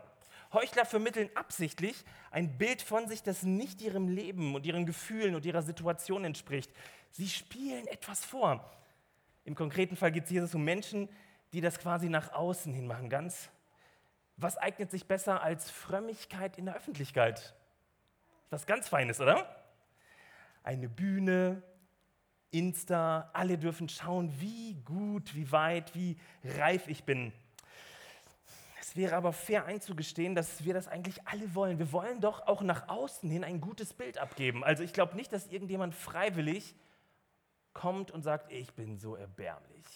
Heuchler 0.52 0.84
vermitteln 0.84 1.30
absichtlich 1.34 2.04
ein 2.30 2.58
Bild 2.58 2.82
von 2.82 3.08
sich, 3.08 3.22
das 3.22 3.42
nicht 3.42 3.80
ihrem 3.80 4.06
Leben 4.08 4.54
und 4.54 4.66
ihren 4.66 4.84
Gefühlen 4.84 5.34
und 5.34 5.46
ihrer 5.46 5.62
Situation 5.62 6.26
entspricht. 6.26 6.70
Sie 7.10 7.30
spielen 7.30 7.86
etwas 7.86 8.22
vor. 8.22 8.70
Im 9.44 9.54
konkreten 9.54 9.96
Fall 9.96 10.12
geht 10.12 10.24
es 10.24 10.30
Jesus 10.30 10.54
um 10.54 10.62
Menschen, 10.62 11.08
die 11.54 11.62
das 11.62 11.78
quasi 11.78 12.10
nach 12.10 12.32
außen 12.34 12.74
hin 12.74 12.86
machen. 12.86 13.08
Ganz, 13.08 13.48
was 14.36 14.58
eignet 14.58 14.90
sich 14.90 15.06
besser 15.06 15.42
als 15.42 15.70
Frömmigkeit 15.70 16.58
in 16.58 16.66
der 16.66 16.76
Öffentlichkeit? 16.76 17.54
Was 18.50 18.66
ganz 18.66 18.90
Feines, 18.90 19.20
oder? 19.20 19.64
Eine 20.62 20.90
Bühne, 20.90 21.62
Insta, 22.50 23.30
alle 23.32 23.56
dürfen 23.56 23.88
schauen, 23.88 24.38
wie 24.38 24.74
gut, 24.84 25.34
wie 25.34 25.50
weit, 25.50 25.94
wie 25.94 26.18
reif 26.44 26.88
ich 26.88 27.04
bin. 27.04 27.32
Es 28.86 28.96
wäre 28.96 29.16
aber 29.16 29.32
fair 29.32 29.64
einzugestehen, 29.64 30.34
dass 30.34 30.62
wir 30.62 30.74
das 30.74 30.88
eigentlich 30.88 31.26
alle 31.26 31.54
wollen. 31.54 31.78
Wir 31.78 31.90
wollen 31.90 32.20
doch 32.20 32.46
auch 32.46 32.60
nach 32.60 32.86
außen 32.90 33.30
hin 33.30 33.42
ein 33.42 33.62
gutes 33.62 33.94
Bild 33.94 34.18
abgeben. 34.18 34.62
Also 34.62 34.82
ich 34.82 34.92
glaube 34.92 35.16
nicht, 35.16 35.32
dass 35.32 35.46
irgendjemand 35.46 35.94
freiwillig 35.94 36.74
kommt 37.72 38.10
und 38.10 38.20
sagt, 38.20 38.52
ich 38.52 38.74
bin 38.74 38.98
so 38.98 39.14
erbärmlich. 39.14 39.86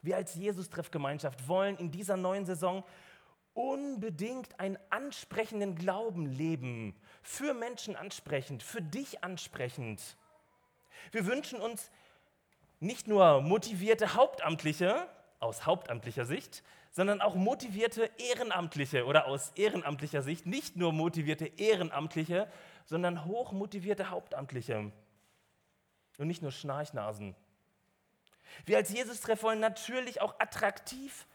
Wir 0.00 0.16
als 0.16 0.34
Jesus-Treffgemeinschaft 0.34 1.48
wollen 1.48 1.76
in 1.76 1.90
dieser 1.90 2.16
neuen 2.16 2.46
Saison 2.46 2.82
unbedingt 3.52 4.58
einen 4.58 4.78
ansprechenden 4.88 5.74
Glauben 5.74 6.24
leben, 6.24 6.96
für 7.22 7.52
Menschen 7.52 7.94
ansprechend, 7.94 8.62
für 8.62 8.80
dich 8.80 9.22
ansprechend. 9.22 10.16
Wir 11.10 11.26
wünschen 11.26 11.60
uns 11.60 11.90
nicht 12.80 13.06
nur 13.06 13.42
motivierte 13.42 14.14
Hauptamtliche 14.14 15.06
aus 15.42 15.66
hauptamtlicher 15.66 16.24
Sicht, 16.24 16.62
sondern 16.90 17.20
auch 17.20 17.34
motivierte 17.34 18.10
Ehrenamtliche 18.18 19.06
oder 19.06 19.26
aus 19.26 19.52
ehrenamtlicher 19.54 20.22
Sicht 20.22 20.46
nicht 20.46 20.76
nur 20.76 20.92
motivierte 20.92 21.46
Ehrenamtliche, 21.46 22.48
sondern 22.84 23.24
hochmotivierte 23.24 24.10
Hauptamtliche 24.10 24.92
und 26.18 26.26
nicht 26.26 26.42
nur 26.42 26.52
Schnarchnasen. 26.52 27.34
Wir 28.66 28.76
als 28.76 28.92
Jesus-Treff 28.92 29.42
wollen 29.42 29.60
natürlich 29.60 30.20
auch 30.20 30.38
attraktiv, 30.38 31.26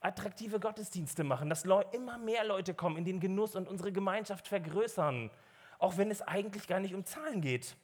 attraktive 0.00 0.60
Gottesdienste 0.60 1.24
machen, 1.24 1.50
dass 1.50 1.64
immer 1.92 2.16
mehr 2.16 2.44
Leute 2.44 2.72
kommen, 2.72 2.96
in 2.96 3.04
den 3.04 3.20
Genuss 3.20 3.54
und 3.54 3.68
unsere 3.68 3.92
Gemeinschaft 3.92 4.48
vergrößern, 4.48 5.30
auch 5.78 5.96
wenn 5.98 6.10
es 6.10 6.22
eigentlich 6.22 6.66
gar 6.66 6.80
nicht 6.80 6.94
um 6.94 7.04
Zahlen 7.04 7.42
geht. 7.42 7.76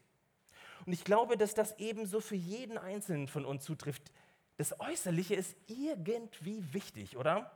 Und 0.87 0.93
ich 0.93 1.05
glaube, 1.05 1.37
dass 1.37 1.55
das 1.55 1.79
ebenso 1.79 2.21
für 2.21 2.35
jeden 2.35 2.79
Einzelnen 2.79 3.29
von 3.29 3.45
uns 3.45 3.65
zutrifft. 3.65 4.11
Das 4.57 4.79
Äußerliche 4.81 5.35
ist 5.35 5.57
irgendwie 5.67 6.73
wichtig, 6.73 7.17
oder? 7.17 7.51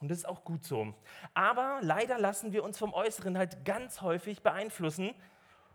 Und 0.00 0.08
das 0.10 0.18
ist 0.18 0.24
auch 0.24 0.44
gut 0.44 0.64
so. 0.64 0.94
Aber 1.32 1.78
leider 1.80 2.18
lassen 2.18 2.52
wir 2.52 2.64
uns 2.64 2.76
vom 2.78 2.92
Äußeren 2.92 3.38
halt 3.38 3.64
ganz 3.64 4.02
häufig 4.02 4.42
beeinflussen 4.42 5.14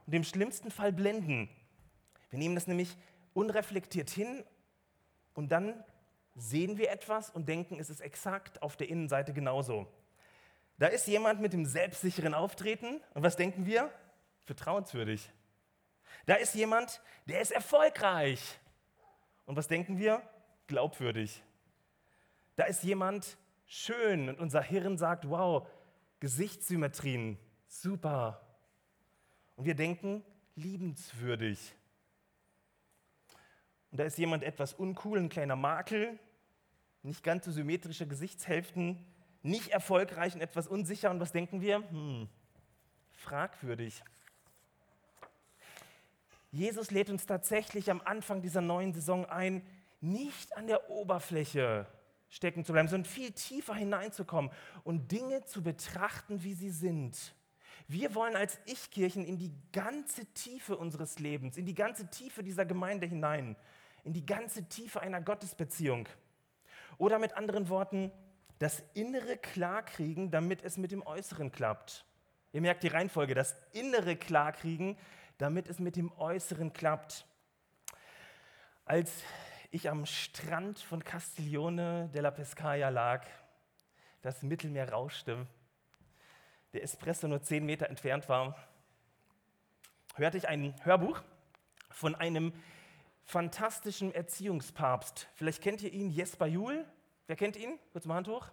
und 0.06 0.14
im 0.14 0.24
schlimmsten 0.24 0.70
Fall 0.70 0.92
blenden. 0.92 1.50
Wir 2.30 2.40
nehmen 2.40 2.56
das 2.56 2.68
nämlich 2.68 2.98
unreflektiert 3.34 4.10
hin 4.10 4.44
und 5.34 5.52
dann 5.52 5.84
sehen 6.36 6.78
wir 6.78 6.92
etwas 6.92 7.30
und 7.30 7.48
denken, 7.48 7.80
es 7.80 7.90
ist 7.90 8.02
exakt 8.02 8.62
auf 8.62 8.78
der 8.78 8.90
Innenseite 8.90 9.34
genauso. 9.34 9.88
Da 10.78 10.88
ist 10.88 11.08
jemand 11.08 11.42
mit 11.42 11.54
dem 11.54 11.66
selbstsicheren 11.66 12.34
Auftreten 12.34 13.02
und 13.14 13.24
was 13.24 13.36
denken 13.36 13.66
wir? 13.66 13.92
Vertrauenswürdig. 14.46 15.32
Da 16.26 16.36
ist 16.36 16.56
jemand, 16.56 17.02
der 17.26 17.42
ist 17.42 17.52
erfolgreich. 17.52 18.60
Und 19.46 19.56
was 19.56 19.68
denken 19.68 19.98
wir? 19.98 20.22
Glaubwürdig. 20.70 21.42
Da 22.56 22.66
ist 22.66 22.84
jemand 22.84 23.40
schön 23.66 24.30
und 24.30 24.40
unser 24.40 24.62
Hirn 24.62 25.00
sagt, 25.00 25.28
wow, 25.28 25.68
Gesichtssymmetrien, 26.20 27.40
super. 27.68 28.40
Und 29.56 29.66
wir 29.66 29.74
denken, 29.74 30.24
liebenswürdig. 30.56 31.74
Und 33.90 34.00
da 34.00 34.04
ist 34.04 34.20
jemand 34.20 34.44
etwas 34.44 34.76
uncool, 34.76 35.18
ein 35.18 35.30
kleiner 35.30 35.56
Makel, 35.56 36.20
nicht 37.02 37.24
ganz 37.24 37.46
so 37.46 37.52
symmetrische 37.52 38.06
Gesichtshälften, 38.06 39.04
nicht 39.42 39.70
erfolgreich 39.70 40.36
und 40.36 40.42
etwas 40.42 40.68
unsicher. 40.68 41.10
Und 41.10 41.20
was 41.20 41.32
denken 41.32 41.62
wir? 41.62 41.78
Hm, 41.90 42.30
fragwürdig. 43.14 44.04
Jesus 46.52 46.92
lädt 46.92 47.10
uns 47.10 47.26
tatsächlich 47.26 47.90
am 47.90 48.02
Anfang 48.06 48.44
dieser 48.44 48.62
neuen 48.62 48.94
Saison 48.94 49.26
ein, 49.26 49.66
nicht 50.02 50.56
an 50.56 50.68
der 50.68 50.90
Oberfläche 50.90 51.86
stecken 52.30 52.64
zu 52.64 52.74
bleiben, 52.74 52.88
sondern 52.88 53.10
viel 53.10 53.32
tiefer 53.32 53.74
hineinzukommen 53.74 54.52
und 54.84 55.12
Dinge 55.12 55.46
zu 55.46 55.64
betrachten, 55.64 56.44
wie 56.44 56.54
sie 56.54 56.70
sind. 56.70 57.34
Wir 57.88 58.14
wollen 58.14 58.36
als 58.36 58.60
Ich-Kirchen 58.66 59.26
in 59.26 59.38
die 59.38 59.52
ganze 59.72 60.26
Tiefe 60.34 60.78
unseres 60.78 61.18
Lebens, 61.18 61.58
in 61.58 61.66
die 61.66 61.74
ganze 61.74 62.10
Tiefe 62.10 62.44
dieser 62.44 62.66
Gemeinde 62.66 63.08
hinein 63.08 63.56
in 64.04 64.14
die 64.14 64.26
ganze 64.26 64.64
Tiefe 64.68 65.02
einer 65.02 65.22
Gottesbeziehung. 65.22 66.08
Oder 66.98 67.20
mit 67.20 67.38
anderen 67.38 67.70
Worten, 67.70 68.12
das 68.60 68.84
Innere 68.94 69.38
klarkriegen, 69.38 70.32
damit 70.32 70.64
es 70.64 70.78
mit 70.78 70.92
dem 70.92 71.06
Äußeren 71.06 71.52
klappt. 71.52 72.06
Ihr 72.52 72.62
merkt 72.62 72.84
die 72.84 72.88
Reihenfolge, 72.88 73.36
das 73.36 73.56
Innere 73.74 74.16
klarkriegen, 74.16 74.98
damit 75.38 75.68
es 75.68 75.80
mit 75.80 75.96
dem 75.96 76.12
Äußeren 76.18 76.74
klappt. 76.74 77.26
Als 78.86 79.12
ich 79.72 79.90
am 79.90 80.06
Strand 80.06 80.80
von 80.80 81.04
Castiglione 81.04 82.10
della 82.14 82.32
Pescaia 82.32 82.90
lag, 82.90 83.26
das 84.22 84.42
Mittelmeer 84.42 84.92
rauschte, 84.92 85.46
der 86.74 86.84
Espresso 86.84 87.28
nur 87.28 87.42
zehn 87.42 87.66
Meter 87.66 87.88
entfernt 87.90 88.28
war, 88.30 88.56
hörte 90.16 90.38
ich 90.38 90.48
ein 90.48 90.74
Hörbuch 90.84 91.22
von 91.92 92.16
einem 92.16 92.54
fantastischen 93.24 94.14
Erziehungspapst. 94.14 95.28
Vielleicht 95.36 95.62
kennt 95.62 95.82
ihr 95.84 95.94
ihn, 95.94 96.10
Jesper 96.10 96.48
Juhl. 96.48 96.86
Wer 97.28 97.36
kennt 97.36 97.56
ihn? 97.56 97.78
Kurz 97.92 98.06
mal 98.06 98.16
Hand 98.16 98.28
hoch. 98.28 98.48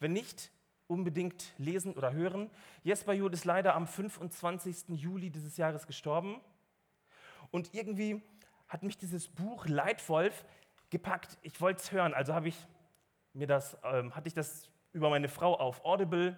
Wenn 0.00 0.12
nicht, 0.12 0.50
unbedingt 0.88 1.54
lesen 1.58 1.94
oder 1.94 2.12
hören. 2.12 2.50
Jesper 2.82 3.12
Juhl 3.12 3.32
ist 3.32 3.44
leider 3.44 3.74
am 3.74 3.86
25. 3.86 4.88
Juli 4.88 5.30
dieses 5.30 5.56
Jahres 5.56 5.86
gestorben. 5.86 6.40
Und 7.50 7.74
irgendwie 7.74 8.22
hat 8.68 8.82
mich 8.82 8.98
dieses 8.98 9.28
Buch 9.28 9.66
Leitwolf 9.66 10.44
gepackt. 10.90 11.38
Ich 11.42 11.60
wollte 11.60 11.80
es 11.80 11.92
hören, 11.92 12.14
also 12.14 12.34
habe 12.34 12.48
ich 12.48 12.56
mir 13.32 13.46
das, 13.46 13.76
ähm, 13.84 14.14
hatte 14.14 14.28
ich 14.28 14.34
das 14.34 14.68
über 14.92 15.10
meine 15.10 15.28
Frau 15.28 15.58
auf 15.58 15.84
Audible, 15.84 16.36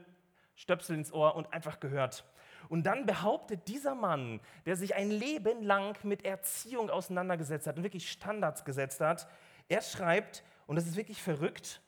Stöpsel 0.55 0.97
ins 0.97 1.13
Ohr 1.13 1.37
und 1.37 1.53
einfach 1.53 1.79
gehört. 1.81 2.25
Und 2.69 2.85
dann 2.85 3.07
behauptet 3.07 3.69
dieser 3.69 3.95
Mann, 3.95 4.41
der 4.67 4.77
sich 4.77 4.95
ein 4.95 5.11
Leben 5.11 5.63
lang 5.63 5.97
mit 6.03 6.25
Erziehung 6.25 6.91
auseinandergesetzt 6.91 7.67
hat 7.67 7.77
und 7.77 7.85
wirklich 7.85 8.11
Standards 8.11 8.65
gesetzt 8.65 9.01
hat, 9.01 9.29
er 9.69 9.81
schreibt, 9.81 10.43
und 10.67 10.77
das 10.77 10.87
ist 10.87 10.97
wirklich 10.97 11.23
verrückt, 11.23 11.81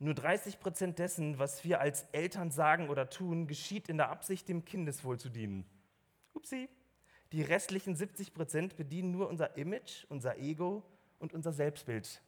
nur 0.00 0.14
30 0.14 0.60
Prozent 0.60 0.98
dessen, 0.98 1.38
was 1.38 1.64
wir 1.64 1.80
als 1.80 2.04
Eltern 2.12 2.50
sagen 2.50 2.88
oder 2.88 3.10
tun, 3.10 3.46
geschieht 3.46 3.88
in 3.88 3.96
der 3.96 4.10
Absicht, 4.10 4.48
dem 4.48 4.64
Kindeswohl 4.64 5.18
zu 5.18 5.28
dienen. 5.28 5.64
Upsi. 6.34 6.68
Die 7.32 7.42
restlichen 7.42 7.94
70 7.94 8.32
Prozent 8.32 8.76
bedienen 8.76 9.10
nur 9.10 9.28
unser 9.28 9.56
Image, 9.56 10.04
unser 10.08 10.38
Ego 10.38 10.82
und 11.18 11.34
unser 11.34 11.52
Selbstbild. 11.52 12.22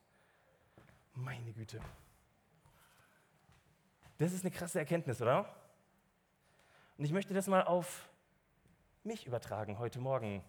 Meine 1.14 1.52
Güte. 1.52 1.80
Das 4.18 4.32
ist 4.32 4.44
eine 4.44 4.50
krasse 4.50 4.78
Erkenntnis, 4.78 5.22
oder? 5.22 5.54
Und 6.98 7.04
ich 7.06 7.12
möchte 7.12 7.32
das 7.32 7.46
mal 7.46 7.62
auf 7.62 8.10
mich 9.02 9.26
übertragen 9.26 9.78
heute 9.78 10.00
Morgen. 10.00 10.44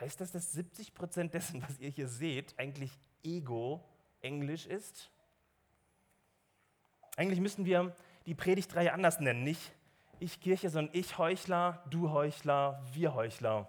Heißt 0.00 0.20
das, 0.20 0.32
dass 0.32 0.52
70 0.52 0.94
Prozent 0.94 1.34
dessen, 1.34 1.62
was 1.62 1.78
ihr 1.78 1.90
hier 1.90 2.08
seht, 2.08 2.58
eigentlich 2.58 2.98
Ego 3.22 3.84
Englisch 4.22 4.64
ist? 4.66 5.10
Eigentlich 7.16 7.40
müssten 7.40 7.66
wir 7.66 7.94
die 8.24 8.34
Predigtreihe 8.34 8.92
anders 8.92 9.20
nennen. 9.20 9.44
Nicht 9.44 9.72
ich 10.20 10.40
Kirche, 10.40 10.70
sondern 10.70 10.94
ich 10.94 11.18
Heuchler, 11.18 11.82
du 11.90 12.10
Heuchler, 12.10 12.82
wir 12.92 13.14
Heuchler. 13.14 13.68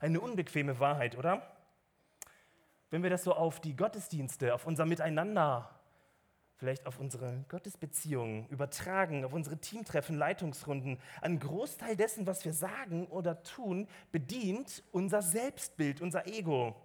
Eine 0.00 0.20
unbequeme 0.20 0.78
Wahrheit, 0.80 1.16
oder? 1.16 1.42
Wenn 2.90 3.02
wir 3.02 3.10
das 3.10 3.24
so 3.24 3.34
auf 3.34 3.60
die 3.60 3.76
Gottesdienste, 3.76 4.54
auf 4.54 4.66
unser 4.66 4.84
Miteinander, 4.84 5.70
vielleicht 6.56 6.86
auf 6.86 7.00
unsere 7.00 7.44
Gottesbeziehungen 7.48 8.46
übertragen, 8.48 9.24
auf 9.24 9.32
unsere 9.32 9.58
Teamtreffen, 9.58 10.16
Leitungsrunden, 10.16 11.00
ein 11.20 11.40
Großteil 11.40 11.96
dessen, 11.96 12.26
was 12.26 12.44
wir 12.44 12.52
sagen 12.52 13.06
oder 13.06 13.42
tun, 13.42 13.88
bedient 14.12 14.84
unser 14.92 15.22
Selbstbild, 15.22 16.00
unser 16.00 16.26
Ego. 16.26 16.76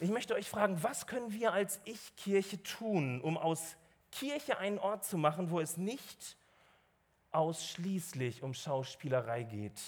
Ich 0.00 0.10
möchte 0.10 0.34
euch 0.34 0.48
fragen, 0.48 0.82
was 0.82 1.06
können 1.06 1.30
wir 1.32 1.52
als 1.52 1.80
Ich-Kirche 1.84 2.62
tun, 2.62 3.20
um 3.20 3.36
aus 3.36 3.76
Kirche 4.12 4.58
einen 4.58 4.78
Ort 4.78 5.04
zu 5.04 5.16
machen, 5.18 5.50
wo 5.50 5.60
es 5.60 5.76
nicht 5.76 6.36
ausschließlich 7.32 8.42
um 8.42 8.54
Schauspielerei 8.54 9.44
geht, 9.44 9.80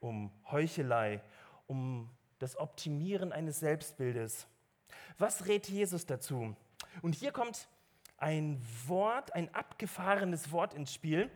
um 0.00 0.32
Heuchelei, 0.50 1.20
um 1.66 2.10
das 2.38 2.56
Optimieren 2.56 3.32
eines 3.32 3.60
Selbstbildes. 3.60 4.46
Was 5.18 5.46
rät 5.46 5.68
Jesus 5.68 6.06
dazu? 6.06 6.56
Und 7.02 7.14
hier 7.14 7.32
kommt 7.32 7.68
ein 8.16 8.60
Wort, 8.86 9.34
ein 9.34 9.52
abgefahrenes 9.54 10.52
Wort 10.52 10.74
ins 10.74 10.94
Spiel. 10.94 11.30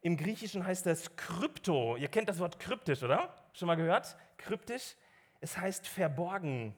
Im 0.00 0.16
Griechischen 0.16 0.66
heißt 0.66 0.86
das 0.86 1.16
Krypto. 1.16 1.96
Ihr 1.96 2.08
kennt 2.08 2.28
das 2.28 2.38
Wort 2.38 2.58
kryptisch, 2.58 3.02
oder? 3.02 3.34
Schon 3.52 3.66
mal 3.66 3.76
gehört? 3.76 4.16
Kryptisch. 4.36 4.96
Es 5.40 5.56
heißt 5.56 5.86
verborgen. 5.86 6.74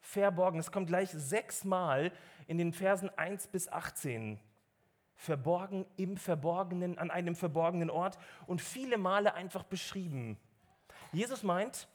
Verborgen. 0.00 0.58
Es 0.58 0.72
kommt 0.72 0.88
gleich 0.88 1.10
sechsmal 1.10 2.12
in 2.48 2.58
den 2.58 2.72
Versen 2.72 3.10
1 3.16 3.46
bis 3.46 3.68
18 3.68 4.40
verborgen 5.14 5.86
im 5.96 6.16
Verborgenen, 6.16 6.98
an 6.98 7.10
einem 7.10 7.36
verborgenen 7.36 7.90
Ort 7.90 8.18
und 8.46 8.60
viele 8.60 8.98
Male 8.98 9.34
einfach 9.34 9.62
beschrieben. 9.62 10.36
Jesus 11.12 11.42
meint, 11.42 11.88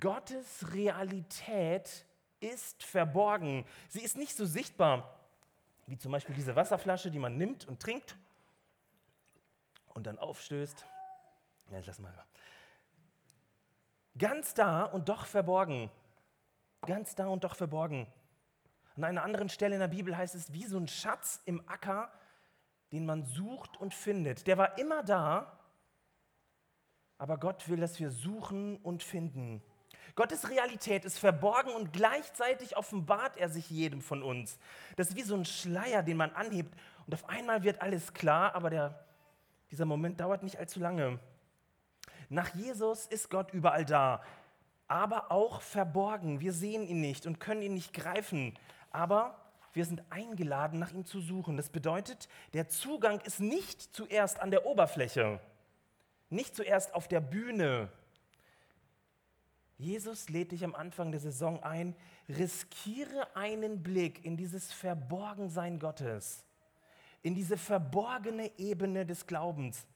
Gottes 0.00 0.72
Realität 0.72 2.04
ist 2.40 2.82
verborgen. 2.82 3.64
Sie 3.88 4.00
ist 4.00 4.16
nicht 4.16 4.36
so 4.36 4.44
sichtbar 4.44 5.16
wie 5.86 5.96
zum 5.96 6.12
Beispiel 6.12 6.34
diese 6.34 6.56
Wasserflasche, 6.56 7.10
die 7.10 7.18
man 7.18 7.36
nimmt 7.36 7.66
und 7.66 7.80
trinkt 7.80 8.16
und 9.94 10.06
dann 10.06 10.18
aufstößt. 10.18 10.84
Ja, 11.70 11.80
lass 11.84 11.98
mal. 11.98 12.12
Ganz 14.18 14.54
da 14.54 14.84
und 14.84 15.08
doch 15.08 15.26
verborgen. 15.26 15.90
Ganz 16.82 17.14
da 17.14 17.28
und 17.28 17.44
doch 17.44 17.54
verborgen. 17.54 18.06
An 18.96 19.04
einer 19.04 19.22
anderen 19.22 19.50
Stelle 19.50 19.74
in 19.74 19.80
der 19.80 19.88
Bibel 19.88 20.16
heißt 20.16 20.34
es, 20.34 20.52
wie 20.52 20.64
so 20.64 20.78
ein 20.78 20.88
Schatz 20.88 21.42
im 21.44 21.62
Acker, 21.68 22.10
den 22.92 23.04
man 23.04 23.24
sucht 23.24 23.76
und 23.76 23.92
findet. 23.92 24.46
Der 24.46 24.56
war 24.56 24.78
immer 24.78 25.02
da, 25.02 25.58
aber 27.18 27.36
Gott 27.38 27.68
will, 27.68 27.80
dass 27.80 28.00
wir 28.00 28.10
suchen 28.10 28.78
und 28.78 29.02
finden. 29.02 29.62
Gottes 30.14 30.48
Realität 30.48 31.04
ist 31.04 31.18
verborgen 31.18 31.72
und 31.72 31.92
gleichzeitig 31.92 32.76
offenbart 32.78 33.36
er 33.36 33.50
sich 33.50 33.68
jedem 33.68 34.00
von 34.00 34.22
uns. 34.22 34.58
Das 34.96 35.10
ist 35.10 35.16
wie 35.16 35.22
so 35.22 35.34
ein 35.34 35.44
Schleier, 35.44 36.02
den 36.02 36.16
man 36.16 36.30
anhebt 36.30 36.74
und 37.06 37.12
auf 37.12 37.28
einmal 37.28 37.64
wird 37.64 37.82
alles 37.82 38.14
klar, 38.14 38.54
aber 38.54 38.70
der, 38.70 39.04
dieser 39.70 39.84
Moment 39.84 40.20
dauert 40.20 40.42
nicht 40.42 40.58
allzu 40.58 40.80
lange. 40.80 41.18
Nach 42.30 42.54
Jesus 42.54 43.06
ist 43.06 43.28
Gott 43.28 43.52
überall 43.52 43.84
da, 43.84 44.22
aber 44.88 45.30
auch 45.30 45.60
verborgen. 45.60 46.40
Wir 46.40 46.54
sehen 46.54 46.86
ihn 46.86 47.02
nicht 47.02 47.26
und 47.26 47.40
können 47.40 47.60
ihn 47.60 47.74
nicht 47.74 47.92
greifen 47.92 48.56
aber 48.96 49.36
wir 49.74 49.84
sind 49.84 50.02
eingeladen, 50.10 50.78
nach 50.78 50.92
ihm 50.92 51.04
zu 51.04 51.20
suchen. 51.20 51.58
Das 51.58 51.68
bedeutet, 51.68 52.28
der 52.54 52.68
Zugang 52.68 53.20
ist 53.20 53.40
nicht 53.40 53.82
zuerst 53.94 54.40
an 54.40 54.50
der 54.50 54.64
Oberfläche, 54.64 55.38
nicht 56.30 56.56
zuerst 56.56 56.94
auf 56.94 57.06
der 57.06 57.20
Bühne. 57.20 57.90
Jesus 59.76 60.30
lädt 60.30 60.52
dich 60.52 60.64
am 60.64 60.74
Anfang 60.74 61.10
der 61.10 61.20
Saison 61.20 61.62
ein, 61.62 61.94
riskiere 62.26 63.36
einen 63.36 63.82
Blick 63.82 64.24
in 64.24 64.38
dieses 64.38 64.72
Verborgensein 64.72 65.78
Gottes, 65.78 66.46
in 67.22 67.34
diese 67.34 67.58
verborgene 67.58 68.50
Ebene 68.58 69.04
des 69.04 69.26
Glaubens. 69.26 69.86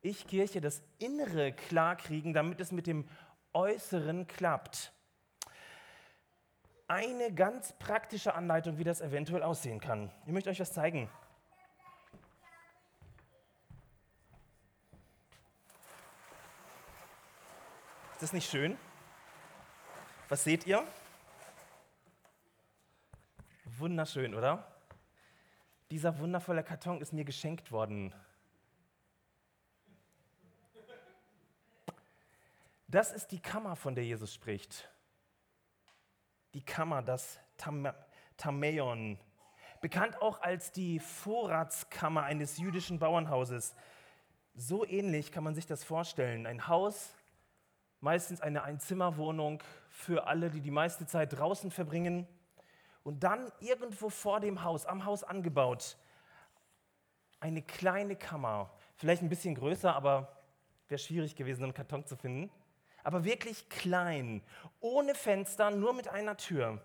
Ich, 0.00 0.28
Kirche, 0.28 0.60
das 0.60 0.80
Innere 0.98 1.52
klarkriegen, 1.52 2.32
damit 2.34 2.60
es 2.60 2.70
mit 2.70 2.86
dem 2.86 3.08
Äußeren 3.52 4.28
klappt 4.28 4.92
eine 6.90 7.32
ganz 7.32 7.72
praktische 7.74 8.34
Anleitung, 8.34 8.76
wie 8.78 8.82
das 8.82 9.00
eventuell 9.00 9.44
aussehen 9.44 9.78
kann. 9.78 10.10
Ich 10.26 10.32
möchte 10.32 10.50
euch 10.50 10.58
was 10.58 10.72
zeigen. 10.72 11.08
Ist 18.14 18.22
das 18.22 18.32
nicht 18.32 18.50
schön? 18.50 18.76
Was 20.28 20.42
seht 20.42 20.66
ihr? 20.66 20.84
Wunderschön, 23.64 24.34
oder? 24.34 24.66
Dieser 25.92 26.18
wundervolle 26.18 26.64
Karton 26.64 27.00
ist 27.00 27.12
mir 27.12 27.24
geschenkt 27.24 27.70
worden. 27.70 28.12
Das 32.88 33.12
ist 33.12 33.28
die 33.28 33.40
Kammer, 33.40 33.76
von 33.76 33.94
der 33.94 34.04
Jesus 34.04 34.34
spricht 34.34 34.89
die 36.54 36.62
Kammer, 36.62 37.02
das 37.02 37.38
Tam 37.56 37.88
Tameon, 38.36 39.18
bekannt 39.80 40.20
auch 40.22 40.40
als 40.40 40.72
die 40.72 40.98
Vorratskammer 40.98 42.22
eines 42.22 42.56
jüdischen 42.56 42.98
Bauernhauses. 42.98 43.74
So 44.54 44.86
ähnlich 44.86 45.30
kann 45.30 45.44
man 45.44 45.54
sich 45.54 45.66
das 45.66 45.84
vorstellen. 45.84 46.46
Ein 46.46 46.66
Haus, 46.66 47.14
meistens 48.00 48.40
eine 48.40 48.62
Einzimmerwohnung 48.62 49.62
für 49.90 50.26
alle, 50.26 50.50
die 50.50 50.62
die 50.62 50.70
meiste 50.70 51.06
Zeit 51.06 51.38
draußen 51.38 51.70
verbringen. 51.70 52.26
Und 53.02 53.24
dann 53.24 53.52
irgendwo 53.60 54.08
vor 54.08 54.40
dem 54.40 54.64
Haus, 54.64 54.86
am 54.86 55.04
Haus 55.04 55.22
angebaut, 55.22 55.98
eine 57.40 57.62
kleine 57.62 58.16
Kammer. 58.16 58.70
Vielleicht 58.96 59.22
ein 59.22 59.28
bisschen 59.28 59.54
größer, 59.54 59.94
aber 59.94 60.36
wäre 60.88 60.98
schwierig 60.98 61.36
gewesen, 61.36 61.64
einen 61.64 61.74
Karton 61.74 62.06
zu 62.06 62.16
finden 62.16 62.50
aber 63.02 63.24
wirklich 63.24 63.68
klein, 63.68 64.42
ohne 64.80 65.14
Fenster, 65.14 65.70
nur 65.70 65.92
mit 65.94 66.08
einer 66.08 66.36
Tür. 66.36 66.82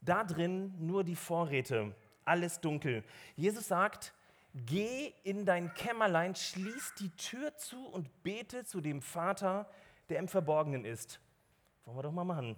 Da 0.00 0.22
drin 0.22 0.74
nur 0.78 1.02
die 1.02 1.16
Vorräte, 1.16 1.94
alles 2.24 2.60
dunkel. 2.60 3.02
Jesus 3.34 3.66
sagt, 3.68 4.14
Geh 4.64 5.12
in 5.22 5.44
dein 5.44 5.74
Kämmerlein, 5.74 6.34
schließ 6.34 6.94
die 6.98 7.10
Tür 7.10 7.54
zu 7.58 7.88
und 7.88 8.22
bete 8.22 8.64
zu 8.64 8.80
dem 8.80 9.02
Vater, 9.02 9.68
der 10.08 10.18
im 10.18 10.28
Verborgenen 10.28 10.86
ist. 10.86 11.20
Wollen 11.84 11.98
wir 11.98 12.02
doch 12.02 12.12
mal 12.12 12.24
machen. 12.24 12.56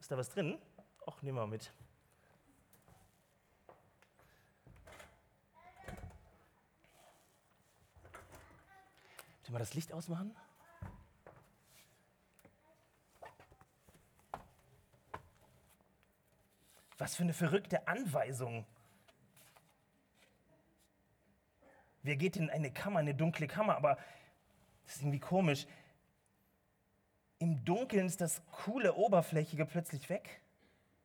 Ist 0.00 0.10
da 0.10 0.16
was 0.16 0.30
drin? 0.30 0.58
Ach, 1.06 1.20
nehmen 1.20 1.36
wir 1.36 1.46
mit. 1.46 1.70
Sollen 9.52 9.60
wir 9.60 9.66
das 9.66 9.74
Licht 9.74 9.92
ausmachen? 9.92 10.34
Was 16.96 17.14
für 17.16 17.22
eine 17.22 17.34
verrückte 17.34 17.86
Anweisung. 17.86 18.64
Wer 22.02 22.16
geht 22.16 22.36
in 22.36 22.48
eine 22.48 22.72
Kammer, 22.72 23.00
eine 23.00 23.14
dunkle 23.14 23.46
Kammer? 23.46 23.76
Aber 23.76 23.98
das 24.86 24.94
ist 24.94 25.02
irgendwie 25.02 25.20
komisch. 25.20 25.66
Im 27.38 27.62
Dunkeln 27.62 28.06
ist 28.06 28.22
das 28.22 28.40
coole 28.52 28.94
Oberflächige 28.94 29.66
plötzlich 29.66 30.08
weg. 30.08 30.40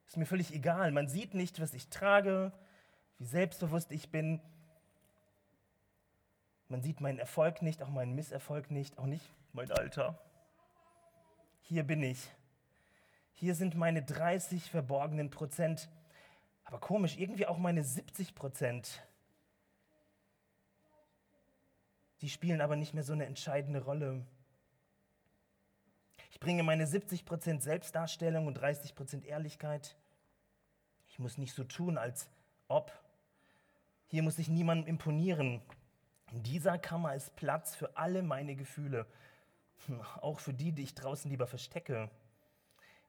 Ist 0.06 0.16
mir 0.16 0.26
völlig 0.26 0.54
egal. 0.54 0.94
Man 0.94 1.10
sieht 1.10 1.34
nicht, 1.34 1.60
was 1.60 1.74
ich 1.74 1.90
trage, 1.90 2.54
wie 3.18 3.26
selbstbewusst 3.26 3.92
ich 3.92 4.10
bin. 4.10 4.40
Man 6.70 6.82
sieht 6.82 7.00
meinen 7.00 7.20
Erfolg 7.20 7.62
nicht, 7.62 7.82
auch 7.82 7.90
meinen 7.90 8.16
Misserfolg 8.16 8.72
nicht, 8.72 8.98
auch 8.98 9.06
nicht 9.06 9.24
mein 9.54 9.72
Alter. 9.72 10.20
Hier 11.62 11.84
bin 11.84 12.04
ich. 12.04 12.30
Hier 13.34 13.56
sind 13.56 13.76
meine 13.76 14.04
30 14.04 14.70
verborgenen 14.70 15.30
Prozent. 15.30 15.90
Aber 16.64 16.80
komisch, 16.80 17.18
irgendwie 17.18 17.46
auch 17.46 17.58
meine 17.58 17.84
70 17.84 18.36
Prozent. 18.36 19.04
Sie 22.18 22.30
spielen 22.30 22.62
aber 22.62 22.76
nicht 22.76 22.94
mehr 22.94 23.04
so 23.04 23.14
eine 23.14 23.26
entscheidende 23.26 23.84
Rolle. 23.84 24.26
Ich 26.32 26.40
bringe 26.40 26.64
meine 26.64 26.86
70% 26.86 27.62
Selbstdarstellung 27.62 28.48
und 28.48 28.60
30% 28.60 29.24
Ehrlichkeit. 29.24 29.96
Ich 31.10 31.20
muss 31.20 31.38
nicht 31.38 31.54
so 31.54 31.64
tun, 31.64 31.98
als 31.98 32.30
ob. 32.68 32.92
Hier 34.08 34.24
muss 34.24 34.40
ich 34.40 34.48
niemandem 34.48 34.88
imponieren. 34.88 35.62
In 36.32 36.44
dieser 36.44 36.78
Kammer 36.78 37.16
ist 37.16 37.36
Platz 37.36 37.76
für 37.76 37.96
alle 37.96 38.22
meine 38.22 38.56
Gefühle, 38.56 39.06
hm, 39.86 40.02
auch 40.22 40.40
für 40.40 40.54
die, 40.54 40.72
die 40.72 40.84
ich 40.84 40.96
draußen 40.96 41.30
lieber 41.32 41.48
verstecke. 41.48 42.10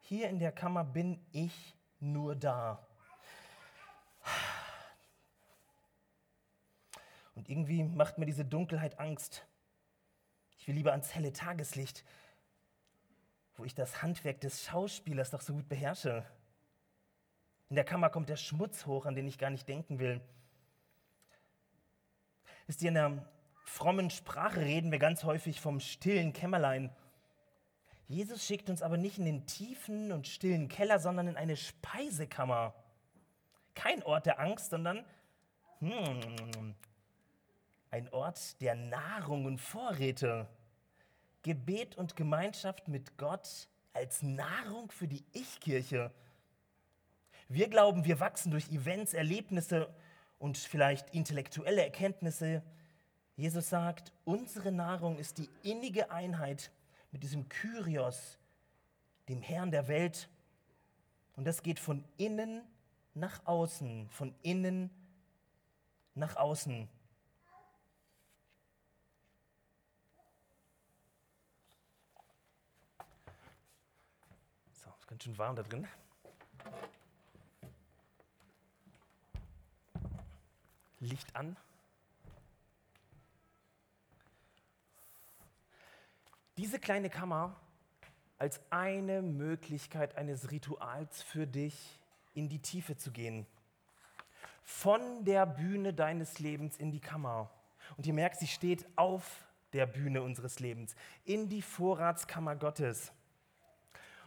Hier 0.00 0.28
in 0.28 0.38
der 0.38 0.52
Kammer 0.52 0.84
bin 0.84 1.20
ich 1.32 1.76
nur 2.00 2.36
da. 2.36 2.86
Und 7.34 7.48
irgendwie 7.48 7.84
macht 7.84 8.18
mir 8.18 8.26
diese 8.26 8.44
Dunkelheit 8.44 8.98
Angst. 8.98 9.46
Ich 10.58 10.66
will 10.66 10.74
lieber 10.74 10.92
ans 10.92 11.14
helle 11.14 11.32
Tageslicht, 11.32 12.04
wo 13.56 13.64
ich 13.64 13.74
das 13.74 14.02
Handwerk 14.02 14.40
des 14.40 14.64
Schauspielers 14.64 15.30
doch 15.30 15.40
so 15.40 15.54
gut 15.54 15.68
beherrsche. 15.68 16.24
In 17.68 17.76
der 17.76 17.84
Kammer 17.84 18.10
kommt 18.10 18.28
der 18.28 18.36
Schmutz 18.36 18.86
hoch, 18.86 19.06
an 19.06 19.14
den 19.14 19.26
ich 19.26 19.38
gar 19.38 19.50
nicht 19.50 19.68
denken 19.68 19.98
will. 19.98 20.20
Wisst 22.68 22.82
ihr, 22.82 22.88
in 22.88 22.94
der 22.96 23.26
frommen 23.64 24.10
Sprache 24.10 24.60
reden 24.60 24.92
wir 24.92 24.98
ganz 24.98 25.24
häufig 25.24 25.58
vom 25.58 25.80
stillen 25.80 26.34
Kämmerlein. 26.34 26.90
Jesus 28.08 28.44
schickt 28.44 28.68
uns 28.68 28.82
aber 28.82 28.98
nicht 28.98 29.18
in 29.18 29.24
den 29.24 29.46
tiefen 29.46 30.12
und 30.12 30.28
stillen 30.28 30.68
Keller, 30.68 30.98
sondern 30.98 31.28
in 31.28 31.36
eine 31.36 31.56
Speisekammer. 31.56 32.74
Kein 33.74 34.02
Ort 34.02 34.26
der 34.26 34.38
Angst, 34.38 34.68
sondern 34.68 35.02
hmm, 35.80 36.74
ein 37.90 38.10
Ort 38.10 38.60
der 38.60 38.74
Nahrung 38.74 39.46
und 39.46 39.58
Vorräte. 39.58 40.46
Gebet 41.44 41.96
und 41.96 42.16
Gemeinschaft 42.16 42.86
mit 42.86 43.16
Gott 43.16 43.68
als 43.94 44.22
Nahrung 44.22 44.90
für 44.90 45.08
die 45.08 45.24
Ich-Kirche. 45.32 46.10
Wir 47.48 47.70
glauben, 47.70 48.04
wir 48.04 48.20
wachsen 48.20 48.50
durch 48.50 48.68
Events, 48.68 49.14
Erlebnisse 49.14 49.88
und 50.38 50.56
vielleicht 50.58 51.14
intellektuelle 51.14 51.82
Erkenntnisse. 51.82 52.62
Jesus 53.36 53.68
sagt, 53.68 54.12
unsere 54.24 54.72
Nahrung 54.72 55.18
ist 55.18 55.38
die 55.38 55.48
innige 55.62 56.10
Einheit 56.10 56.70
mit 57.12 57.22
diesem 57.22 57.48
Kyrios, 57.48 58.38
dem 59.28 59.42
Herrn 59.42 59.70
der 59.70 59.88
Welt. 59.88 60.28
Und 61.36 61.46
das 61.46 61.62
geht 61.62 61.78
von 61.78 62.04
innen 62.16 62.62
nach 63.14 63.46
außen, 63.46 64.08
von 64.10 64.34
innen 64.42 64.90
nach 66.14 66.36
außen. 66.36 66.88
Ganz 75.08 75.24
schön 75.24 75.38
warm 75.38 75.56
da 75.56 75.62
drin. 75.62 75.88
Licht 81.00 81.34
an. 81.36 81.56
Diese 86.56 86.78
kleine 86.78 87.08
Kammer 87.08 87.54
als 88.38 88.60
eine 88.70 89.22
Möglichkeit 89.22 90.16
eines 90.16 90.50
Rituals 90.50 91.22
für 91.22 91.46
dich 91.46 92.00
in 92.34 92.48
die 92.48 92.60
Tiefe 92.60 92.96
zu 92.96 93.10
gehen. 93.10 93.46
Von 94.64 95.24
der 95.24 95.46
Bühne 95.46 95.94
deines 95.94 96.38
Lebens 96.38 96.76
in 96.76 96.90
die 96.90 97.00
Kammer. 97.00 97.50
Und 97.96 98.06
ihr 98.06 98.12
merkt, 98.12 98.38
sie 98.38 98.46
steht 98.46 98.86
auf 98.96 99.46
der 99.72 99.86
Bühne 99.86 100.22
unseres 100.22 100.60
Lebens, 100.60 100.94
in 101.24 101.48
die 101.48 101.62
Vorratskammer 101.62 102.56
Gottes. 102.56 103.12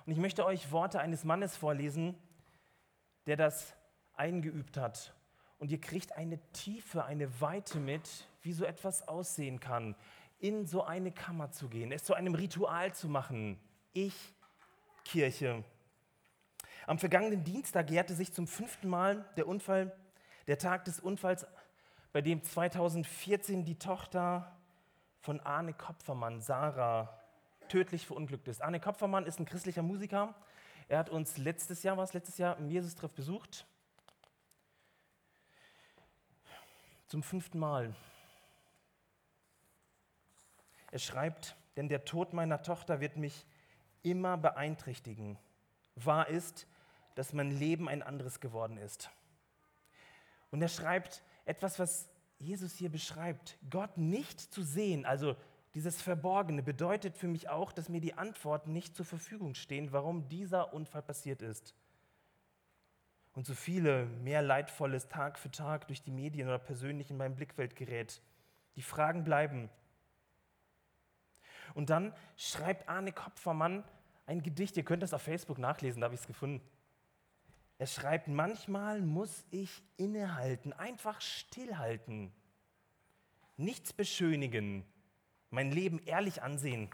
Und 0.06 0.14
ich 0.14 0.20
möchte 0.20 0.46
euch 0.46 0.72
Worte 0.72 1.00
eines 1.00 1.24
Mannes 1.24 1.56
vorlesen, 1.56 2.16
der 3.28 3.38
das 3.38 3.74
eingeübt 4.16 4.78
hat. 4.78 5.14
Und 5.62 5.70
ihr 5.70 5.80
kriegt 5.80 6.18
eine 6.18 6.40
Tiefe, 6.54 7.06
eine 7.06 7.40
Weite 7.40 7.80
mit, 7.80 8.26
wie 8.42 8.52
so 8.52 8.66
etwas 8.66 9.08
aussehen 9.08 9.60
kann, 9.60 9.96
in 10.40 10.66
so 10.66 10.84
eine 10.84 11.12
Kammer 11.12 11.52
zu 11.52 11.70
gehen, 11.70 11.92
es 11.92 12.04
zu 12.04 12.16
einem 12.16 12.34
Ritual 12.34 12.96
zu 12.96 13.08
machen. 13.08 13.60
Ich, 13.94 14.34
Kirche. 15.06 15.64
Am 16.88 16.98
vergangenen 16.98 17.44
Dienstag 17.44 17.92
jährte 17.92 18.16
sich 18.16 18.34
zum 18.34 18.48
fünften 18.48 18.90
Mal 18.90 19.24
der 19.38 19.48
Unfall, 19.48 19.96
der 20.48 20.58
Tag 20.58 20.86
des 20.86 21.00
Unfalls, 21.00 21.46
bei 22.12 22.22
dem 22.22 22.44
2014 22.44 23.64
die 23.64 23.78
Tochter 23.78 24.58
von 25.20 25.40
Arne 25.42 25.74
Kopfermann, 25.74 26.42
Sarah, 26.42 27.22
tödlich 27.68 28.08
verunglückt 28.08 28.48
ist. 28.48 28.64
Arne 28.64 28.80
Kopfermann 28.80 29.28
ist 29.28 29.40
ein 29.40 29.46
christlicher 29.46 29.84
Musiker. 29.84 30.34
Er 30.88 30.98
hat 30.98 31.12
uns 31.12 31.38
letztes 31.38 31.84
Jahr, 31.84 31.98
was 31.98 32.14
letztes 32.14 32.40
Jahr 32.40 32.58
im 32.58 32.68
Jesus-Treff 32.68 33.14
besucht. 33.14 33.68
Zum 37.12 37.24
fünften 37.24 37.60
Mal. 37.60 37.94
Er 40.92 41.00
schreibt, 41.00 41.58
denn 41.76 41.90
der 41.90 42.06
Tod 42.06 42.32
meiner 42.32 42.62
Tochter 42.62 43.02
wird 43.02 43.18
mich 43.18 43.46
immer 44.02 44.38
beeinträchtigen. 44.38 45.38
Wahr 45.96 46.30
ist, 46.30 46.68
dass 47.16 47.34
mein 47.34 47.52
Leben 47.52 47.90
ein 47.90 48.02
anderes 48.02 48.40
geworden 48.40 48.78
ist. 48.78 49.10
Und 50.52 50.62
er 50.62 50.70
schreibt 50.70 51.22
etwas, 51.44 51.80
was 51.80 52.08
Jesus 52.40 52.76
hier 52.76 52.90
beschreibt, 52.90 53.58
Gott 53.70 53.98
nicht 53.98 54.40
zu 54.40 54.64
sehen, 54.64 55.06
also 55.06 55.36
dieses 55.74 56.02
Verborgene 56.02 56.64
bedeutet 56.64 57.18
für 57.18 57.28
mich 57.28 57.50
auch, 57.50 57.74
dass 57.74 57.90
mir 57.90 58.00
die 58.00 58.14
Antworten 58.14 58.72
nicht 58.72 58.96
zur 58.96 59.06
Verfügung 59.06 59.54
stehen, 59.54 59.92
warum 59.92 60.30
dieser 60.30 60.74
Unfall 60.74 61.02
passiert 61.02 61.42
ist. 61.42 61.76
Und 63.34 63.46
so 63.46 63.54
viele 63.54 64.06
mehr 64.06 64.42
Leidvolles 64.42 65.08
Tag 65.08 65.40
für 65.40 65.52
Tag 65.52 65.88
durch 65.88 66.02
die 66.02 66.12
Medien 66.12 66.48
oder 66.48 66.60
persönlich 66.60 67.10
in 67.10 67.18
meinem 67.18 67.36
Blickfeld 67.36 67.76
gerät. 67.76 68.22
Die 68.76 68.82
Fragen 68.82 69.24
bleiben. 69.24 69.70
Und 71.74 71.90
dann 71.90 72.14
schreibt 72.36 72.90
Arne 72.90 73.14
Kopfermann 73.14 73.84
ein 74.26 74.44
Gedicht, 74.44 74.78
ihr 74.78 74.84
könnt 74.84 75.04
das 75.04 75.14
auf 75.14 75.22
Facebook 75.22 75.58
nachlesen, 75.58 76.02
da 76.02 76.06
habe 76.06 76.16
ich 76.16 76.22
es 76.22 76.28
gefunden. 76.28 76.62
Er 77.78 77.88
schreibt, 77.88 78.28
manchmal 78.28 79.02
muss 79.02 79.44
ich 79.50 79.82
innehalten, 79.98 80.72
einfach 80.74 81.20
stillhalten, 81.20 82.32
nichts 83.58 83.92
beschönigen, 83.92 84.86
mein 85.50 85.72
Leben 85.72 86.00
ehrlich 86.06 86.44
ansehen, 86.44 86.90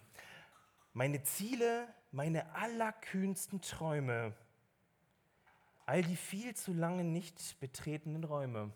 meine 0.94 1.22
Ziele, 1.24 1.88
meine 2.12 2.56
allerkühnsten 2.56 3.62
Träume, 3.62 4.34
all 5.88 6.04
die 6.04 6.18
viel 6.18 6.54
zu 6.54 6.74
lange 6.74 7.04
nicht 7.04 7.60
betretenen 7.60 8.24
Räume. 8.26 8.72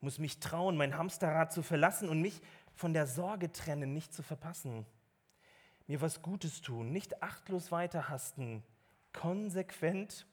Muss 0.00 0.18
mich 0.18 0.40
trauen, 0.40 0.76
mein 0.76 0.96
Hamsterrad 0.96 1.52
zu 1.52 1.62
verlassen 1.62 2.08
und 2.08 2.22
mich 2.22 2.40
von 2.74 2.92
der 2.94 3.06
Sorge 3.06 3.52
trennen, 3.52 3.92
nicht 3.92 4.14
zu 4.14 4.22
verpassen. 4.22 4.86
Mir 5.86 6.00
was 6.00 6.22
Gutes 6.22 6.62
tun, 6.62 6.92
nicht 6.92 7.22
achtlos 7.22 7.70
weiterhasten, 7.70 8.62
konsequent 9.12 10.26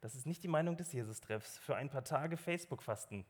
Das 0.00 0.14
ist 0.14 0.26
nicht 0.26 0.42
die 0.42 0.48
Meinung 0.48 0.76
des 0.76 0.92
Jesus-Treffs. 0.92 1.58
Für 1.58 1.76
ein 1.76 1.88
paar 1.88 2.04
Tage 2.04 2.36
Facebook-Fasten. 2.36 3.24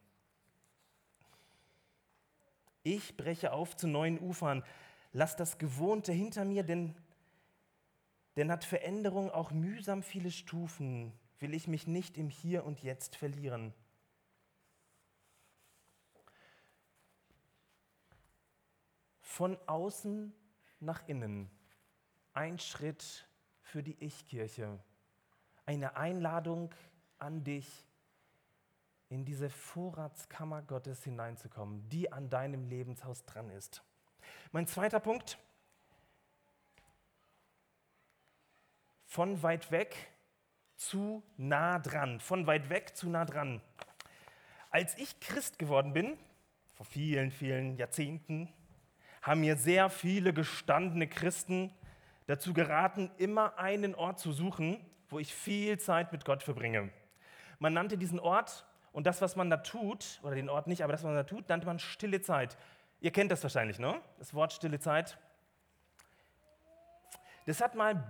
Ich 2.83 3.17
breche 3.17 3.53
auf 3.53 3.77
zu 3.77 3.87
neuen 3.87 4.19
Ufern. 4.19 4.65
Lass 5.13 5.37
das 5.37 5.59
Gewohnte 5.59 6.13
hinter 6.13 6.45
mir, 6.45 6.63
denn, 6.63 6.97
denn 8.37 8.51
hat 8.51 8.65
Veränderung 8.65 9.31
auch 9.31 9.51
mühsam 9.51 10.03
viele 10.03 10.31
Stufen. 10.31 11.13
Will 11.39 11.55
ich 11.55 11.67
mich 11.69 11.87
nicht 11.87 12.17
im 12.17 12.31
Hier 12.31 12.65
und 12.65 12.83
Jetzt 12.83 13.17
verlieren. 13.17 13.75
Von 19.21 19.59
außen 19.67 20.33
nach 20.81 21.07
innen. 21.09 21.51
Ein 22.33 22.59
Schritt 22.59 23.27
für 23.63 23.83
die 23.83 23.97
Ich-Kirche. 24.03 24.79
Eine 25.67 25.97
Einladung 25.97 26.75
an 27.19 27.45
dich, 27.45 27.87
in 29.13 29.27
diese 29.27 29.51
Vorratskammer 29.51 30.63
Gottes 30.63 31.05
hineinzukommen, 31.05 31.87
die 31.91 32.11
an 32.11 32.31
deinem 32.31 32.65
Lebenshaus 32.65 33.25
dran 33.25 33.51
ist. 33.51 33.83
Mein 34.53 34.67
zweiter 34.67 35.01
Punkt. 35.01 35.39
Von 39.13 39.43
weit 39.43 39.71
weg 39.71 39.95
zu 40.75 41.23
nah 41.37 41.79
dran. 41.79 42.19
Von 42.19 42.47
weit 42.47 42.71
weg 42.71 42.97
zu 42.97 43.11
nah 43.11 43.27
dran. 43.27 43.61
Als 44.71 44.97
ich 44.97 45.21
Christ 45.21 45.59
geworden 45.59 45.93
bin, 45.93 46.17
vor 46.73 46.87
vielen, 46.87 47.31
vielen 47.31 47.77
Jahrzehnten, 47.77 48.49
haben 49.21 49.43
mir 49.43 49.59
sehr 49.59 49.91
viele 49.91 50.33
gestandene 50.33 51.09
Christen 51.09 51.75
dazu 52.27 52.55
geraten, 52.55 53.11
immer 53.19 53.59
einen 53.59 53.95
Ort 53.95 54.19
zu 54.19 54.33
suchen, 54.33 54.83
wo 55.11 55.19
ich 55.19 55.35
viel 55.35 55.79
Zeit 55.79 56.11
mit 56.13 56.25
Gott 56.25 56.43
verbringe. 56.43 56.89
Man 57.59 57.75
nannte 57.75 57.99
diesen 57.99 58.19
Ort 58.19 58.65
und 58.93 59.07
das, 59.07 59.21
was 59.21 59.37
man 59.37 59.51
da 59.51 59.59
tut, 59.59 60.21
oder 60.23 60.37
den 60.37 60.49
Ort 60.49 60.69
nicht, 60.69 60.83
aber 60.83 60.93
das, 60.95 61.03
was 61.03 61.09
man 61.09 61.17
da 61.17 61.25
tut, 61.25 61.51
nannte 61.51 61.67
man 61.67 61.79
stille 61.79 62.23
Zeit. 62.23 62.57
Ihr 63.03 63.11
kennt 63.11 63.31
das 63.31 63.43
wahrscheinlich, 63.43 63.79
ne? 63.79 64.01
Das 64.19 64.33
Wort 64.33 64.55
stille 64.55 64.81
Zeit. 64.81 65.19
Das 67.45 67.61
hat 67.61 67.75
mal 67.75 68.03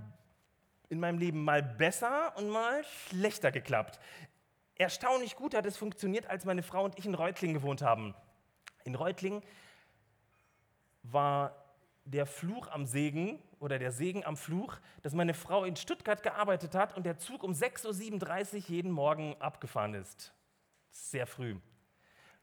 in 0.92 1.00
meinem 1.00 1.16
Leben 1.16 1.42
mal 1.42 1.62
besser 1.62 2.36
und 2.36 2.50
mal 2.50 2.84
schlechter 2.84 3.50
geklappt. 3.50 3.98
Erstaunlich 4.74 5.36
gut 5.36 5.54
hat 5.54 5.64
es 5.64 5.78
funktioniert, 5.78 6.26
als 6.26 6.44
meine 6.44 6.62
Frau 6.62 6.84
und 6.84 6.98
ich 6.98 7.06
in 7.06 7.14
Reutlingen 7.14 7.54
gewohnt 7.54 7.80
haben. 7.80 8.14
In 8.84 8.94
Reutlingen 8.94 9.42
war 11.02 11.56
der 12.04 12.26
Fluch 12.26 12.68
am 12.68 12.84
Segen 12.84 13.42
oder 13.58 13.78
der 13.78 13.90
Segen 13.90 14.22
am 14.26 14.36
Fluch, 14.36 14.76
dass 15.00 15.14
meine 15.14 15.32
Frau 15.32 15.64
in 15.64 15.76
Stuttgart 15.76 16.22
gearbeitet 16.22 16.74
hat 16.74 16.94
und 16.94 17.06
der 17.06 17.16
Zug 17.16 17.42
um 17.42 17.52
6.37 17.52 18.54
Uhr 18.54 18.60
jeden 18.68 18.90
Morgen 18.90 19.34
abgefahren 19.40 19.94
ist. 19.94 20.34
Sehr 20.90 21.26
früh. 21.26 21.56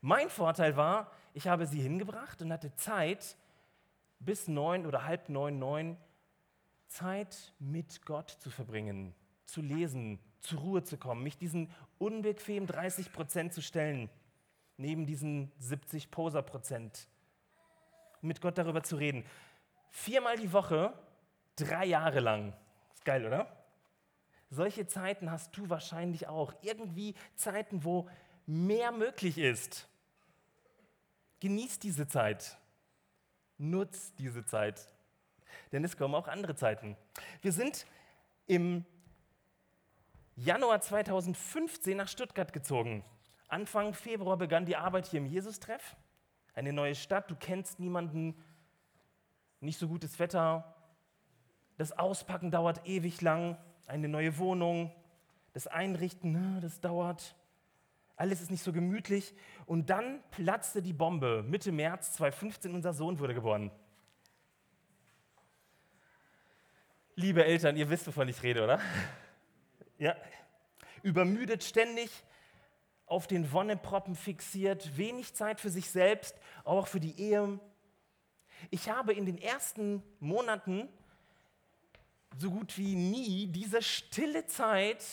Mein 0.02 0.28
Vorteil 0.32 0.76
war, 0.76 1.12
ich 1.36 1.48
habe 1.48 1.68
sie 1.68 1.82
hingebracht 1.82 2.42
und 2.42 2.52
hatte 2.52 2.74
Zeit, 2.74 3.38
bis 4.18 4.48
neun 4.48 4.88
oder 4.88 5.06
halb 5.06 5.30
neun, 5.30 5.60
neun, 5.60 5.98
Zeit 6.90 7.54
mit 7.60 8.06
Gott 8.06 8.30
zu 8.30 8.50
verbringen, 8.50 9.16
zu 9.46 9.62
lesen, 9.62 10.20
zur 10.42 10.60
Ruhe 10.60 10.84
zu 10.84 10.98
kommen, 10.98 11.24
mich 11.24 11.38
diesen 11.38 11.72
unbequemen 11.98 12.68
30 12.68 13.12
Prozent 13.12 13.54
zu 13.54 13.62
stellen, 13.62 14.10
neben 14.78 15.06
diesen 15.06 15.52
70 15.60 16.12
Poser 16.12 16.42
Prozent, 16.42 17.08
mit 18.22 18.42
Gott 18.42 18.58
darüber 18.58 18.84
zu 18.84 18.96
reden. 18.96 19.24
Viermal 19.92 20.38
die 20.38 20.52
Woche, 20.52 20.94
drei 21.56 21.86
Jahre 21.86 22.20
lang. 22.20 22.54
Ist 22.94 23.06
geil, 23.06 23.26
oder? 23.26 23.56
Solche 24.50 24.88
Zeiten 24.88 25.32
hast 25.32 25.56
du 25.58 25.70
wahrscheinlich 25.70 26.28
auch. 26.28 26.54
Irgendwie 26.62 27.14
Zeiten, 27.36 27.84
wo 27.84 28.10
mehr 28.46 28.92
möglich 28.92 29.38
ist. 29.38 29.88
Genieß 31.40 31.80
diese 31.80 32.08
Zeit. 32.08 32.58
Nutz 33.58 34.14
diese 34.16 34.44
Zeit. 34.44 34.88
Denn 35.72 35.84
es 35.84 35.98
kommen 35.98 36.16
auch 36.16 36.28
andere 36.28 36.56
Zeiten. 36.56 36.98
Wir 37.42 37.52
sind 37.52 37.86
im 38.48 38.86
Januar 40.36 40.82
2015 40.82 41.98
nach 41.98 42.08
Stuttgart 42.08 42.54
gezogen. 42.54 43.04
Anfang 43.48 43.94
Februar 43.94 44.38
begann 44.38 44.66
die 44.66 44.76
Arbeit 44.76 45.08
hier 45.08 45.20
im 45.20 45.26
Jesus-Treff. 45.26 45.96
Eine 46.54 46.74
neue 46.74 46.96
Stadt, 46.96 47.30
du 47.30 47.36
kennst 47.36 47.80
niemanden, 47.80 48.36
nicht 49.60 49.78
so 49.78 49.88
gutes 49.88 50.20
Wetter. 50.20 50.76
Das 51.78 51.92
Auspacken 51.92 52.52
dauert 52.52 52.88
ewig 52.88 53.22
lang. 53.22 53.58
Eine 53.88 54.08
neue 54.08 54.38
Wohnung, 54.38 54.92
das 55.54 55.68
Einrichten, 55.68 56.60
das 56.62 56.80
dauert 56.80 57.36
alles 58.20 58.42
ist 58.42 58.52
nicht 58.52 58.64
so 58.64 58.74
gemütlich. 58.74 59.34
Und 59.66 59.90
dann 59.90 60.20
platzte 60.32 60.82
die 60.82 60.92
Bombe. 60.92 61.42
Mitte 61.48 61.72
März 61.72 62.12
2015, 62.14 62.76
unser 62.76 62.92
Sohn 62.92 63.18
wurde 63.18 63.34
geboren. 63.34 63.72
Liebe 67.20 67.44
Eltern, 67.44 67.76
ihr 67.76 67.90
wisst, 67.90 68.08
wovon 68.08 68.30
ich 68.30 68.42
rede, 68.44 68.64
oder? 68.64 68.80
Ja. 69.98 70.16
Übermüdet 71.04 71.66
ständig, 71.66 72.10
auf 73.06 73.28
den 73.28 73.52
Wonneproppen 73.52 74.16
fixiert, 74.16 74.96
wenig 74.96 75.34
Zeit 75.34 75.60
für 75.60 75.70
sich 75.70 75.92
selbst, 75.92 76.38
auch 76.64 76.88
für 76.88 77.02
die 77.02 77.20
Ehe. 77.20 77.60
Ich 78.70 78.90
habe 78.90 79.12
in 79.12 79.26
den 79.26 79.38
ersten 79.38 80.02
Monaten 80.22 80.88
so 82.38 82.50
gut 82.50 82.78
wie 82.78 82.96
nie 82.96 83.48
diese 83.48 83.82
stille 83.82 84.46
Zeit 84.46 85.04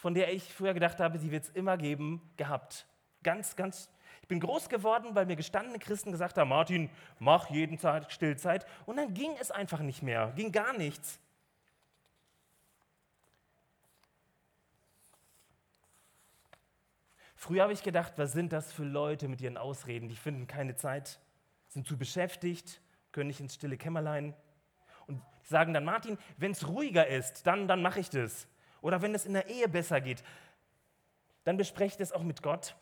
von 0.00 0.14
der 0.14 0.32
ich 0.32 0.44
früher 0.44 0.74
gedacht 0.74 0.98
habe, 0.98 1.18
sie 1.18 1.30
wird 1.30 1.44
es 1.44 1.50
immer 1.50 1.76
geben, 1.76 2.22
gehabt. 2.36 2.86
Ganz, 3.22 3.54
ganz. 3.54 3.90
Ich 4.22 4.28
bin 4.28 4.40
groß 4.40 4.68
geworden, 4.68 5.14
weil 5.14 5.26
mir 5.26 5.36
gestandene 5.36 5.78
Christen 5.78 6.10
gesagt 6.10 6.38
haben, 6.38 6.48
Martin, 6.48 6.88
mach 7.18 7.50
jeden 7.50 7.78
Tag 7.78 8.10
Stillzeit. 8.10 8.66
Und 8.86 8.96
dann 8.96 9.12
ging 9.12 9.32
es 9.38 9.50
einfach 9.50 9.80
nicht 9.80 10.02
mehr, 10.02 10.32
ging 10.36 10.52
gar 10.52 10.72
nichts. 10.72 11.20
Früher 17.40 17.62
habe 17.62 17.72
ich 17.72 17.82
gedacht, 17.82 18.12
was 18.16 18.32
sind 18.32 18.52
das 18.52 18.70
für 18.70 18.84
Leute 18.84 19.26
mit 19.26 19.40
ihren 19.40 19.56
Ausreden? 19.56 20.10
Die 20.10 20.14
finden 20.14 20.46
keine 20.46 20.76
Zeit, 20.76 21.18
sind 21.68 21.86
zu 21.86 21.96
beschäftigt, 21.96 22.82
können 23.12 23.28
nicht 23.28 23.40
ins 23.40 23.54
stille 23.54 23.78
Kämmerlein. 23.78 24.34
Und 25.06 25.22
sagen 25.44 25.72
dann, 25.72 25.86
Martin, 25.86 26.18
wenn 26.36 26.52
es 26.52 26.68
ruhiger 26.68 27.06
ist, 27.06 27.46
dann, 27.46 27.66
dann 27.66 27.80
mache 27.80 27.98
ich 28.00 28.10
das. 28.10 28.46
Oder 28.82 29.00
wenn 29.00 29.14
es 29.14 29.24
in 29.24 29.32
der 29.32 29.48
Ehe 29.48 29.70
besser 29.70 30.02
geht, 30.02 30.22
dann 31.44 31.56
besprecht 31.56 32.02
es 32.02 32.12
auch 32.12 32.24
mit 32.24 32.42
Gott. 32.42 32.76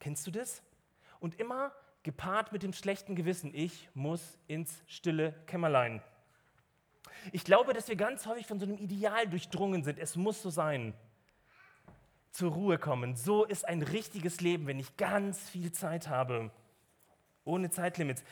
Kennst 0.00 0.26
du 0.26 0.32
das? 0.32 0.64
Und 1.20 1.38
immer 1.38 1.70
gepaart 2.02 2.50
mit 2.50 2.64
dem 2.64 2.72
schlechten 2.72 3.14
Gewissen, 3.14 3.54
ich 3.54 3.88
muss 3.94 4.36
ins 4.48 4.82
stille 4.88 5.32
Kämmerlein. 5.46 6.02
Ich 7.30 7.44
glaube, 7.44 7.72
dass 7.72 7.86
wir 7.86 7.94
ganz 7.94 8.26
häufig 8.26 8.48
von 8.48 8.58
so 8.58 8.66
einem 8.66 8.78
Ideal 8.78 9.28
durchdrungen 9.28 9.84
sind. 9.84 10.00
Es 10.00 10.16
muss 10.16 10.42
so 10.42 10.50
sein. 10.50 10.92
Zur 12.32 12.52
Ruhe 12.52 12.78
kommen. 12.78 13.14
So 13.14 13.44
ist 13.44 13.68
ein 13.68 13.82
richtiges 13.82 14.40
Leben, 14.40 14.66
wenn 14.66 14.78
ich 14.78 14.96
ganz 14.96 15.48
viel 15.48 15.70
Zeit 15.70 16.08
habe. 16.08 16.50
Ohne 17.44 17.70
Zeitlimits. 17.70 18.24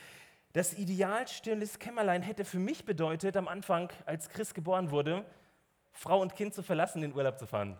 Das 0.53 0.73
Ideal 0.73 1.27
stilles 1.27 1.79
Kämmerlein 1.79 2.21
hätte 2.21 2.43
für 2.43 2.59
mich 2.59 2.83
bedeutet, 2.83 3.37
am 3.37 3.47
Anfang, 3.47 3.89
als 4.05 4.27
Chris 4.29 4.53
geboren 4.53 4.91
wurde, 4.91 5.23
Frau 5.93 6.19
und 6.19 6.35
Kind 6.35 6.53
zu 6.53 6.63
verlassen, 6.63 7.01
den 7.01 7.15
Urlaub 7.15 7.39
zu 7.39 7.47
fahren. 7.47 7.77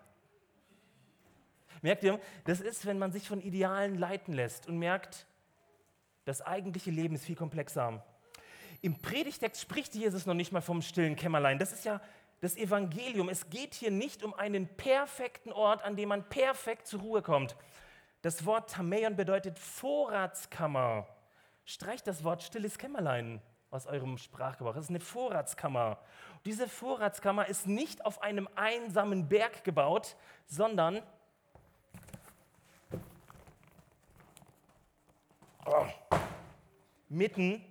Merkt 1.81 2.03
ihr, 2.03 2.19
das 2.45 2.61
ist, 2.61 2.85
wenn 2.85 2.99
man 2.99 3.11
sich 3.11 3.27
von 3.27 3.41
Idealen 3.41 3.97
leiten 3.97 4.33
lässt 4.33 4.67
und 4.67 4.77
merkt, 4.77 5.25
das 6.25 6.41
eigentliche 6.41 6.91
Leben 6.91 7.15
ist 7.15 7.25
viel 7.25 7.35
komplexer. 7.35 8.05
Im 8.81 8.95
Predigtext 8.99 9.61
spricht 9.61 9.95
Jesus 9.95 10.25
noch 10.25 10.33
nicht 10.33 10.51
mal 10.51 10.61
vom 10.61 10.81
stillen 10.81 11.15
Kämmerlein. 11.15 11.59
Das 11.59 11.71
ist 11.73 11.85
ja 11.85 11.99
das 12.41 12.57
Evangelium. 12.57 13.29
Es 13.29 13.49
geht 13.49 13.75
hier 13.75 13.91
nicht 13.91 14.23
um 14.23 14.33
einen 14.33 14.67
perfekten 14.67 15.51
Ort, 15.51 15.83
an 15.83 15.95
dem 15.95 16.09
man 16.09 16.27
perfekt 16.27 16.87
zur 16.87 17.01
Ruhe 17.01 17.21
kommt. 17.21 17.55
Das 18.23 18.45
Wort 18.45 18.71
Tameion 18.71 19.15
bedeutet 19.15 19.57
Vorratskammer. 19.57 21.07
Streicht 21.65 22.07
das 22.07 22.23
Wort 22.23 22.43
stilles 22.43 22.77
Kämmerlein 22.77 23.41
aus 23.69 23.87
eurem 23.87 24.17
Sprachgebrauch. 24.17 24.73
Das 24.73 24.85
ist 24.85 24.89
eine 24.89 24.99
Vorratskammer. 24.99 25.97
Diese 26.45 26.67
Vorratskammer 26.67 27.47
ist 27.47 27.67
nicht 27.67 28.05
auf 28.05 28.21
einem 28.21 28.49
einsamen 28.55 29.29
Berg 29.29 29.63
gebaut, 29.63 30.17
sondern 30.47 31.01
oh, 35.65 35.85
mitten 37.07 37.63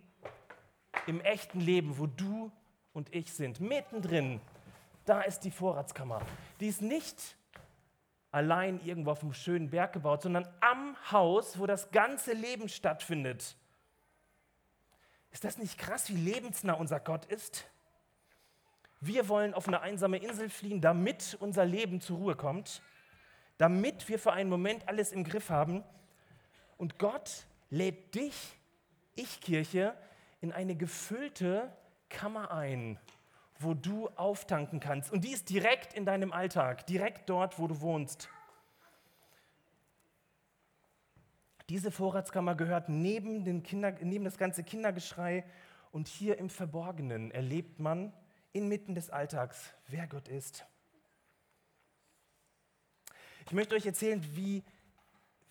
im 1.06 1.20
echten 1.20 1.60
Leben, 1.60 1.98
wo 1.98 2.06
du 2.06 2.50
und 2.92 3.14
ich 3.14 3.32
sind. 3.32 3.60
Mittendrin, 3.60 4.40
da 5.04 5.22
ist 5.22 5.40
die 5.40 5.50
Vorratskammer. 5.50 6.20
Die 6.60 6.68
ist 6.68 6.82
nicht 6.82 7.36
allein 8.30 8.80
irgendwo 8.84 9.10
auf 9.10 9.22
einem 9.22 9.34
schönen 9.34 9.70
Berg 9.70 9.92
gebaut, 9.92 10.22
sondern 10.22 10.48
am 10.60 10.96
Haus, 11.10 11.58
wo 11.58 11.66
das 11.66 11.90
ganze 11.90 12.32
Leben 12.32 12.68
stattfindet. 12.68 13.56
Ist 15.32 15.44
das 15.44 15.58
nicht 15.58 15.78
krass, 15.78 16.08
wie 16.08 16.16
lebensnah 16.16 16.74
unser 16.74 17.00
Gott 17.00 17.24
ist? 17.26 17.66
Wir 19.00 19.28
wollen 19.28 19.54
auf 19.54 19.66
eine 19.66 19.80
einsame 19.80 20.18
Insel 20.18 20.50
fliehen, 20.50 20.80
damit 20.80 21.36
unser 21.40 21.64
Leben 21.64 22.00
zur 22.00 22.18
Ruhe 22.18 22.36
kommt. 22.36 22.82
damit 23.60 24.08
wir 24.08 24.18
für 24.18 24.32
einen 24.32 24.48
Moment 24.48 24.88
alles 24.88 25.12
im 25.12 25.22
Griff 25.22 25.50
haben. 25.50 25.84
Und 26.78 26.98
Gott 26.98 27.44
lädt 27.68 28.14
dich, 28.14 28.34
ich 29.16 29.42
Kirche, 29.42 29.94
in 30.40 30.50
eine 30.50 30.74
gefüllte 30.74 31.70
Kammer 32.08 32.52
ein, 32.52 32.98
wo 33.60 33.74
du 33.74 34.08
auftanken 34.16 34.80
kannst. 34.80 35.12
Und 35.12 35.22
die 35.22 35.32
ist 35.32 35.50
direkt 35.50 35.92
in 35.92 36.06
deinem 36.06 36.32
Alltag, 36.32 36.86
direkt 36.86 37.28
dort, 37.28 37.58
wo 37.58 37.66
du 37.66 37.80
wohnst. 37.80 38.28
Diese 41.68 41.90
Vorratskammer 41.90 42.54
gehört 42.56 42.88
neben, 42.88 43.44
den 43.44 43.62
Kinder, 43.62 43.92
neben 44.00 44.24
das 44.24 44.38
ganze 44.38 44.64
Kindergeschrei 44.64 45.44
und 45.92 46.08
hier 46.08 46.38
im 46.38 46.48
Verborgenen 46.48 47.30
erlebt 47.30 47.78
man 47.78 48.12
inmitten 48.52 48.94
des 48.94 49.10
Alltags, 49.10 49.72
wer 49.86 50.06
Gott 50.08 50.26
ist. 50.26 50.64
Ich 53.46 53.52
möchte 53.52 53.74
euch 53.74 53.86
erzählen, 53.86 54.24
wie 54.34 54.64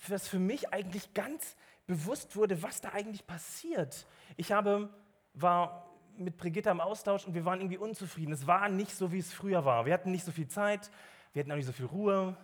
das 0.08 0.28
für 0.28 0.40
mich 0.40 0.74
eigentlich 0.74 1.14
ganz 1.14 1.56
bewusst 1.86 2.36
wurde, 2.36 2.62
was 2.64 2.82
da 2.82 2.90
eigentlich 2.90 3.28
passiert. 3.28 4.08
Ich 4.36 4.52
habe, 4.52 4.90
war 5.34 5.89
mit 6.20 6.38
Brigitte 6.38 6.72
am 6.72 6.82
Austausch 6.82 7.26
und 7.26 7.34
wir 7.34 7.46
waren 7.46 7.60
irgendwie 7.60 7.78
unzufrieden. 7.78 8.32
Es 8.34 8.48
war 8.48 8.70
nicht 8.70 8.96
so, 8.96 9.12
wie 9.12 9.20
es 9.20 9.34
früher 9.34 9.66
war. 9.66 9.86
Wir 9.86 9.94
hatten 9.94 10.12
nicht 10.12 10.26
so 10.26 10.32
viel 10.32 10.48
Zeit, 10.48 10.92
wir 11.34 11.42
hatten 11.42 11.52
auch 11.52 11.56
nicht 11.56 11.66
so 11.66 11.72
viel 11.72 11.86
Ruhe. 11.86 12.36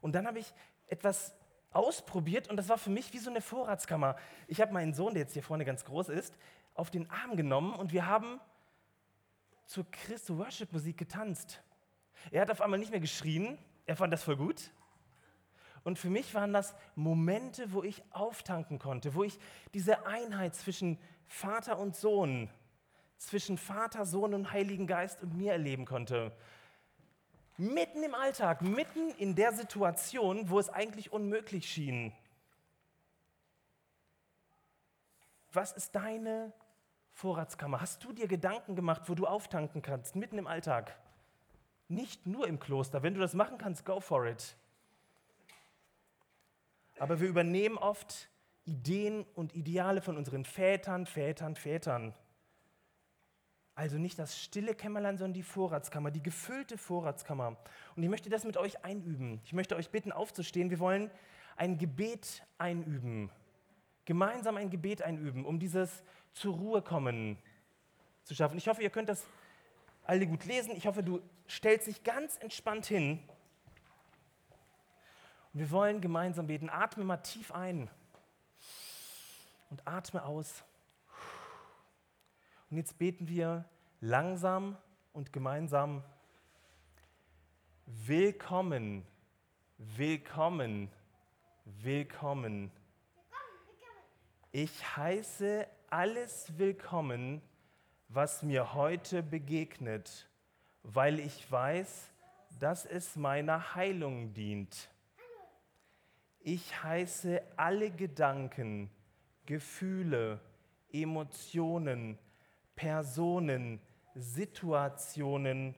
Und 0.00 0.14
dann 0.14 0.26
habe 0.26 0.38
ich 0.38 0.52
etwas 0.86 1.34
ausprobiert 1.72 2.48
und 2.48 2.56
das 2.56 2.68
war 2.68 2.78
für 2.78 2.90
mich 2.90 3.12
wie 3.12 3.18
so 3.18 3.30
eine 3.30 3.40
Vorratskammer. 3.40 4.16
Ich 4.46 4.60
habe 4.60 4.72
meinen 4.72 4.94
Sohn, 4.94 5.14
der 5.14 5.22
jetzt 5.22 5.32
hier 5.32 5.42
vorne 5.42 5.64
ganz 5.64 5.84
groß 5.84 6.08
ist, 6.08 6.36
auf 6.74 6.90
den 6.90 7.10
Arm 7.10 7.36
genommen 7.36 7.74
und 7.74 7.92
wir 7.92 8.06
haben 8.06 8.40
zur 9.66 9.90
Christo 9.90 10.38
Worship 10.38 10.72
Musik 10.72 10.96
getanzt. 10.96 11.62
Er 12.30 12.42
hat 12.42 12.50
auf 12.50 12.60
einmal 12.60 12.78
nicht 12.78 12.90
mehr 12.90 13.00
geschrien, 13.00 13.58
er 13.86 13.96
fand 13.96 14.12
das 14.12 14.22
voll 14.22 14.36
gut. 14.36 14.70
Und 15.84 15.98
für 15.98 16.08
mich 16.08 16.34
waren 16.34 16.52
das 16.52 16.74
Momente, 16.94 17.72
wo 17.72 17.82
ich 17.82 18.02
auftanken 18.10 18.78
konnte, 18.78 19.14
wo 19.14 19.22
ich 19.22 19.38
diese 19.74 20.06
Einheit 20.06 20.54
zwischen 20.54 20.98
Vater 21.26 21.78
und 21.78 21.94
Sohn, 21.94 22.48
zwischen 23.26 23.58
Vater, 23.58 24.06
Sohn 24.06 24.34
und 24.34 24.52
Heiligen 24.52 24.86
Geist 24.86 25.22
und 25.22 25.36
mir 25.36 25.52
erleben 25.52 25.84
konnte. 25.84 26.32
Mitten 27.56 28.02
im 28.02 28.14
Alltag, 28.14 28.62
mitten 28.62 29.10
in 29.10 29.34
der 29.34 29.52
Situation, 29.52 30.50
wo 30.50 30.58
es 30.58 30.68
eigentlich 30.68 31.12
unmöglich 31.12 31.70
schien. 31.70 32.12
Was 35.52 35.72
ist 35.72 35.94
deine 35.94 36.52
Vorratskammer? 37.12 37.80
Hast 37.80 38.02
du 38.02 38.12
dir 38.12 38.26
Gedanken 38.26 38.74
gemacht, 38.74 39.02
wo 39.06 39.14
du 39.14 39.26
auftanken 39.26 39.82
kannst, 39.82 40.16
mitten 40.16 40.38
im 40.38 40.48
Alltag? 40.48 40.98
Nicht 41.88 42.26
nur 42.26 42.48
im 42.48 42.58
Kloster. 42.58 43.02
Wenn 43.04 43.14
du 43.14 43.20
das 43.20 43.34
machen 43.34 43.56
kannst, 43.58 43.84
go 43.84 44.00
for 44.00 44.26
it. 44.26 44.56
Aber 46.98 47.20
wir 47.20 47.28
übernehmen 47.28 47.78
oft 47.78 48.28
Ideen 48.64 49.24
und 49.34 49.54
Ideale 49.54 50.00
von 50.00 50.16
unseren 50.16 50.44
Vätern, 50.44 51.06
Vätern, 51.06 51.54
Vätern. 51.54 52.14
Also 53.76 53.98
nicht 53.98 54.18
das 54.18 54.38
stille 54.38 54.74
Kämmerlein, 54.74 55.18
sondern 55.18 55.34
die 55.34 55.42
Vorratskammer, 55.42 56.10
die 56.10 56.22
gefüllte 56.22 56.78
Vorratskammer. 56.78 57.56
Und 57.96 58.02
ich 58.02 58.08
möchte 58.08 58.30
das 58.30 58.44
mit 58.44 58.56
euch 58.56 58.84
einüben. 58.84 59.40
Ich 59.44 59.52
möchte 59.52 59.74
euch 59.74 59.90
bitten, 59.90 60.12
aufzustehen. 60.12 60.70
Wir 60.70 60.78
wollen 60.78 61.10
ein 61.56 61.76
Gebet 61.76 62.44
einüben. 62.58 63.30
Gemeinsam 64.04 64.56
ein 64.56 64.70
Gebet 64.70 65.02
einüben, 65.02 65.44
um 65.44 65.58
dieses 65.58 66.04
zur 66.32 66.54
Ruhe 66.54 66.82
kommen 66.82 67.36
zu 68.22 68.34
schaffen. 68.34 68.58
Ich 68.58 68.68
hoffe, 68.68 68.82
ihr 68.82 68.90
könnt 68.90 69.08
das 69.08 69.24
alle 70.04 70.26
gut 70.26 70.44
lesen. 70.44 70.76
Ich 70.76 70.86
hoffe, 70.86 71.02
du 71.02 71.20
stellst 71.48 71.86
dich 71.88 72.04
ganz 72.04 72.36
entspannt 72.36 72.86
hin. 72.86 73.18
Und 75.52 75.60
wir 75.60 75.70
wollen 75.70 76.00
gemeinsam 76.00 76.46
beten. 76.46 76.70
Atme 76.70 77.04
mal 77.04 77.16
tief 77.18 77.52
ein 77.52 77.90
und 79.70 79.86
atme 79.86 80.24
aus. 80.24 80.64
Und 82.74 82.78
jetzt 82.78 82.98
beten 82.98 83.28
wir 83.28 83.64
langsam 84.00 84.76
und 85.12 85.32
gemeinsam. 85.32 86.02
Willkommen, 87.86 89.06
willkommen, 89.78 90.90
willkommen. 91.64 92.72
Ich 94.50 94.96
heiße 94.96 95.68
alles 95.88 96.58
willkommen, 96.58 97.42
was 98.08 98.42
mir 98.42 98.74
heute 98.74 99.22
begegnet, 99.22 100.28
weil 100.82 101.20
ich 101.20 101.48
weiß, 101.48 102.10
dass 102.58 102.86
es 102.86 103.14
meiner 103.14 103.76
Heilung 103.76 104.32
dient. 104.32 104.90
Ich 106.40 106.82
heiße 106.82 107.40
alle 107.56 107.92
Gedanken, 107.92 108.90
Gefühle, 109.46 110.40
Emotionen, 110.90 112.18
Personen, 112.76 113.80
Situationen 114.14 115.74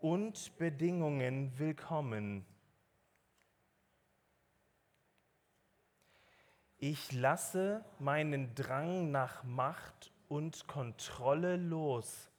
und 0.00 0.56
Bedingungen 0.58 1.58
willkommen. 1.58 2.46
Ich 6.78 7.12
lasse 7.12 7.84
meinen 7.98 8.54
Drang 8.54 9.10
nach 9.10 9.42
Macht 9.42 10.12
und 10.28 10.66
Kontrolle 10.68 11.56
los. 11.56 12.30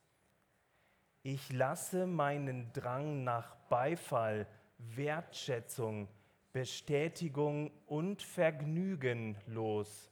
Ich 1.24 1.52
lasse 1.52 2.08
meinen 2.08 2.72
Drang 2.72 3.24
nach 3.24 3.56
Beifall, 3.67 4.48
Wertschätzung, 4.78 6.08
Bestätigung 6.54 7.72
und 7.86 8.22
Vergnügen 8.22 9.38
los. 9.45 10.10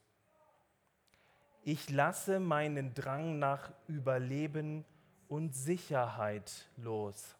Ich 1.69 1.89
lasse 1.89 2.39
meinen 2.39 2.93
Drang 2.93 3.39
nach 3.39 3.73
Überleben 3.89 4.86
und 5.27 5.53
Sicherheit 5.53 6.65
los. 6.77 7.36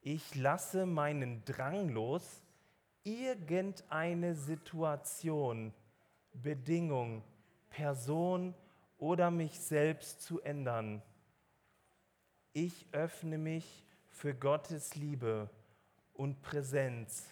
Ich 0.00 0.34
lasse 0.34 0.86
meinen 0.86 1.44
Drang 1.44 1.88
los, 1.90 2.42
irgendeine 3.04 4.34
Situation, 4.34 5.72
Bedingung, 6.32 7.22
Person 7.68 8.56
oder 8.98 9.30
mich 9.30 9.60
selbst 9.60 10.20
zu 10.22 10.40
ändern. 10.40 11.00
Ich 12.54 12.86
öffne 12.90 13.38
mich 13.38 13.86
für 14.08 14.34
Gottes 14.34 14.96
Liebe 14.96 15.48
und 16.12 16.42
Präsenz 16.42 17.28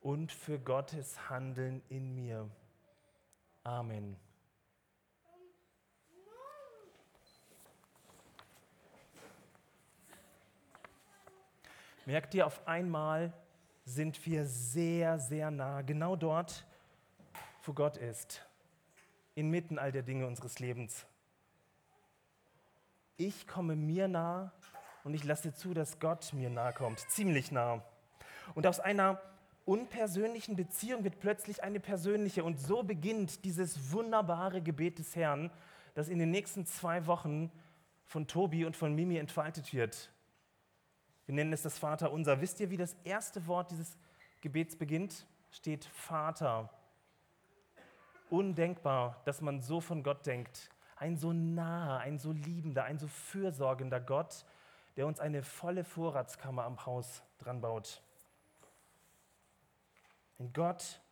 und 0.00 0.32
für 0.32 0.58
Gottes 0.58 1.28
Handeln 1.28 1.82
in 1.90 2.14
mir. 2.14 2.48
Amen. 3.62 4.16
Merkt 12.06 12.34
ihr, 12.34 12.46
auf 12.46 12.66
einmal 12.66 13.32
sind 13.84 14.24
wir 14.24 14.46
sehr, 14.46 15.18
sehr 15.18 15.50
nah, 15.50 15.82
genau 15.82 16.16
dort, 16.16 16.64
wo 17.62 17.72
Gott 17.72 17.98
ist, 17.98 18.44
inmitten 19.34 19.78
all 19.78 19.92
der 19.92 20.02
Dinge 20.02 20.26
unseres 20.26 20.58
Lebens. 20.58 21.04
Ich 23.16 23.46
komme 23.46 23.76
mir 23.76 24.08
nah 24.08 24.52
und 25.04 25.12
ich 25.12 25.24
lasse 25.24 25.52
zu, 25.52 25.74
dass 25.74 26.00
Gott 26.00 26.32
mir 26.32 26.48
nahe 26.48 26.72
kommt, 26.72 27.00
ziemlich 27.10 27.52
nah. 27.52 27.84
Und 28.54 28.66
aus 28.66 28.80
einer 28.80 29.20
unpersönlichen 29.64 30.56
Beziehung 30.56 31.04
wird 31.04 31.20
plötzlich 31.20 31.62
eine 31.62 31.80
persönliche. 31.80 32.44
Und 32.44 32.60
so 32.60 32.82
beginnt 32.82 33.44
dieses 33.44 33.92
wunderbare 33.92 34.62
Gebet 34.62 34.98
des 34.98 35.16
Herrn, 35.16 35.50
das 35.94 36.08
in 36.08 36.18
den 36.18 36.30
nächsten 36.30 36.66
zwei 36.66 37.06
Wochen 37.06 37.50
von 38.04 38.26
Tobi 38.26 38.64
und 38.64 38.76
von 38.76 38.94
Mimi 38.94 39.16
entfaltet 39.16 39.72
wird. 39.72 40.10
Wir 41.26 41.34
nennen 41.34 41.52
es 41.52 41.62
das 41.62 41.78
Vater 41.78 42.10
unser. 42.10 42.40
Wisst 42.40 42.58
ihr, 42.58 42.70
wie 42.70 42.76
das 42.76 42.96
erste 43.04 43.46
Wort 43.46 43.70
dieses 43.70 43.96
Gebets 44.40 44.76
beginnt? 44.76 45.26
Steht 45.50 45.84
Vater. 45.84 46.70
Undenkbar, 48.30 49.20
dass 49.24 49.40
man 49.40 49.60
so 49.62 49.80
von 49.80 50.02
Gott 50.02 50.26
denkt. 50.26 50.70
Ein 50.96 51.16
so 51.16 51.32
naher, 51.32 52.00
ein 52.00 52.18
so 52.18 52.32
liebender, 52.32 52.84
ein 52.84 52.98
so 52.98 53.06
fürsorgender 53.06 54.00
Gott, 54.00 54.44
der 54.96 55.06
uns 55.06 55.20
eine 55.20 55.42
volle 55.42 55.84
Vorratskammer 55.84 56.64
am 56.64 56.84
Haus 56.84 57.22
dran 57.38 57.60
baut. 57.60 58.02
Ein 60.40 60.54
Gott, 60.54 61.02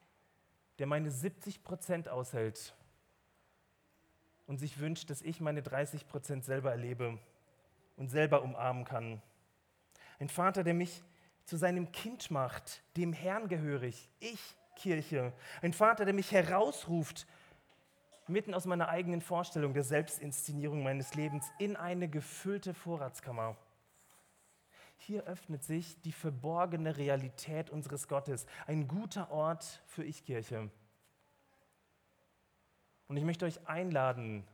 der 0.79 0.87
meine 0.87 1.11
70 1.11 1.63
Prozent 1.63 2.09
aushält 2.09 2.75
und 4.47 4.57
sich 4.57 4.81
wünscht, 4.81 5.11
dass 5.11 5.21
ich 5.21 5.41
meine 5.41 5.63
30 5.63 6.09
Prozent 6.09 6.47
selber 6.47 6.71
erlebe 6.71 7.19
und 7.99 8.09
selber 8.09 8.43
umarmen 8.43 8.87
kann. 8.87 9.21
Ein 10.19 10.31
Vater, 10.31 10.65
der 10.65 10.73
mich 10.73 11.03
zu 11.45 11.59
seinem 11.59 11.93
Kind 11.93 12.31
macht, 12.31 12.83
dem 12.97 13.13
Herrn 13.13 13.49
gehörig, 13.49 14.09
ich 14.19 14.57
Kirche. 14.77 15.35
Ein 15.61 15.75
Vater, 15.75 16.07
der 16.07 16.15
mich 16.15 16.33
herausruft, 16.33 17.27
mitten 18.29 18.55
aus 18.55 18.65
meiner 18.65 18.89
eigenen 18.89 19.21
Vorstellung 19.21 19.75
der 19.75 19.85
Selbstinszenierung 19.85 20.83
meines 20.83 21.15
Lebens 21.15 21.45
in 21.59 21.77
eine 21.77 22.09
gefüllte 22.09 22.73
Vorratskammer. 22.73 23.57
Hier 24.99 25.25
öffnet 25.25 25.63
sich 25.63 26.01
die 26.03 26.13
verborgene 26.13 26.97
Realität 26.97 27.71
unseres 27.71 28.09
Gottes. 28.09 28.47
Ein 28.67 28.89
guter 28.89 29.31
Ort 29.31 29.83
für 29.87 30.05
Ich-Kirche. 30.05 30.71
Und 33.07 33.17
ich 33.17 33.25
möchte 33.25 33.47
euch 33.47 33.67
einladen, 33.67 34.45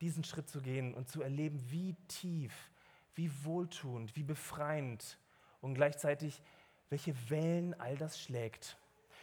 diesen 0.00 0.22
Schritt 0.22 0.48
zu 0.48 0.60
gehen 0.60 0.94
und 0.94 1.08
zu 1.08 1.22
erleben, 1.22 1.60
wie 1.70 1.94
tief, 2.08 2.70
wie 3.14 3.30
wohltuend, 3.44 4.14
wie 4.16 4.22
befreiend 4.22 5.18
und 5.60 5.74
gleichzeitig, 5.74 6.42
welche 6.88 7.14
Wellen 7.30 7.78
all 7.80 7.96
das 7.96 8.20
schlägt. 8.20 8.78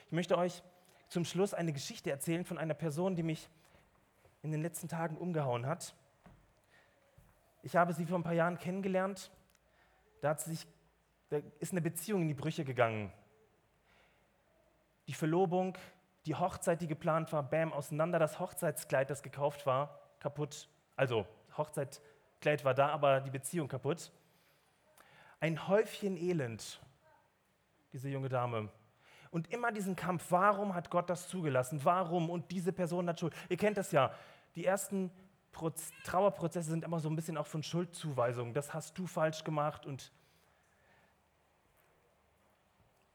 Ich 0.08 0.12
möchte 0.12 0.38
euch 0.38 0.64
zum 1.08 1.24
Schluss 1.24 1.54
eine 1.54 1.72
Geschichte 1.72 2.12
erzählen 2.12 2.44
von 2.44 2.58
einer 2.58 2.74
Person, 2.74 3.16
die 3.16 3.24
mich 3.24 3.50
in 4.42 4.52
den 4.52 4.62
letzten 4.62 4.88
Tagen 4.88 5.18
umgehauen 5.18 5.66
hat. 5.66 5.96
Ich 7.64 7.76
habe 7.76 7.94
sie 7.94 8.06
vor 8.06 8.20
ein 8.20 8.24
paar 8.24 8.34
Jahren 8.34 8.58
kennengelernt. 8.58 9.32
Da, 10.22 10.30
hat 10.30 10.42
sich, 10.42 10.68
da 11.30 11.38
ist 11.60 11.72
eine 11.72 11.82
Beziehung 11.82 12.22
in 12.22 12.28
die 12.28 12.34
Brüche 12.34 12.66
gegangen. 12.66 13.12
Die 15.08 15.14
Verlobung, 15.14 15.78
die 16.26 16.36
Hochzeit, 16.36 16.82
die 16.82 16.88
geplant 16.88 17.32
war, 17.32 17.44
bam, 17.44 17.72
auseinander. 17.72 18.20
Das 18.20 18.40
Hochzeitskleid, 18.40 19.10
das 19.10 19.24
gekauft 19.24 19.66
war, 19.66 20.00
kaputt. 20.20 20.70
Also, 20.96 21.26
Hochzeitskleid 21.56 22.66
war 22.66 22.74
da, 22.74 22.90
aber 22.90 23.22
die 23.22 23.32
Beziehung 23.32 23.68
kaputt. 23.68 24.12
Ein 25.40 25.68
Häufchen 25.68 26.18
Elend, 26.18 26.82
diese 27.94 28.10
junge 28.10 28.30
Dame. 28.30 28.70
Und 29.30 29.52
immer 29.54 29.72
diesen 29.72 29.96
Kampf, 29.96 30.26
warum 30.30 30.74
hat 30.74 30.90
Gott 30.90 31.10
das 31.10 31.28
zugelassen? 31.28 31.80
Warum? 31.84 32.30
Und 32.30 32.52
diese 32.52 32.74
Person 32.74 33.08
hat 33.08 33.20
Schuld. 33.20 33.34
Ihr 33.50 33.58
kennt 33.58 33.78
das 33.78 33.92
ja. 33.92 34.14
Die 34.56 34.66
ersten 34.66 35.12
Trauerprozesse 36.04 36.70
sind 36.70 36.84
immer 36.84 37.00
so 37.00 37.10
ein 37.10 37.16
bisschen 37.16 37.38
auch 37.38 37.48
von 37.48 37.64
Schuldzuweisungen. 37.64 38.54
Das 38.54 38.74
hast 38.74 38.98
du 38.98 39.08
falsch 39.08 39.44
gemacht. 39.44 39.86
Und 39.86 40.12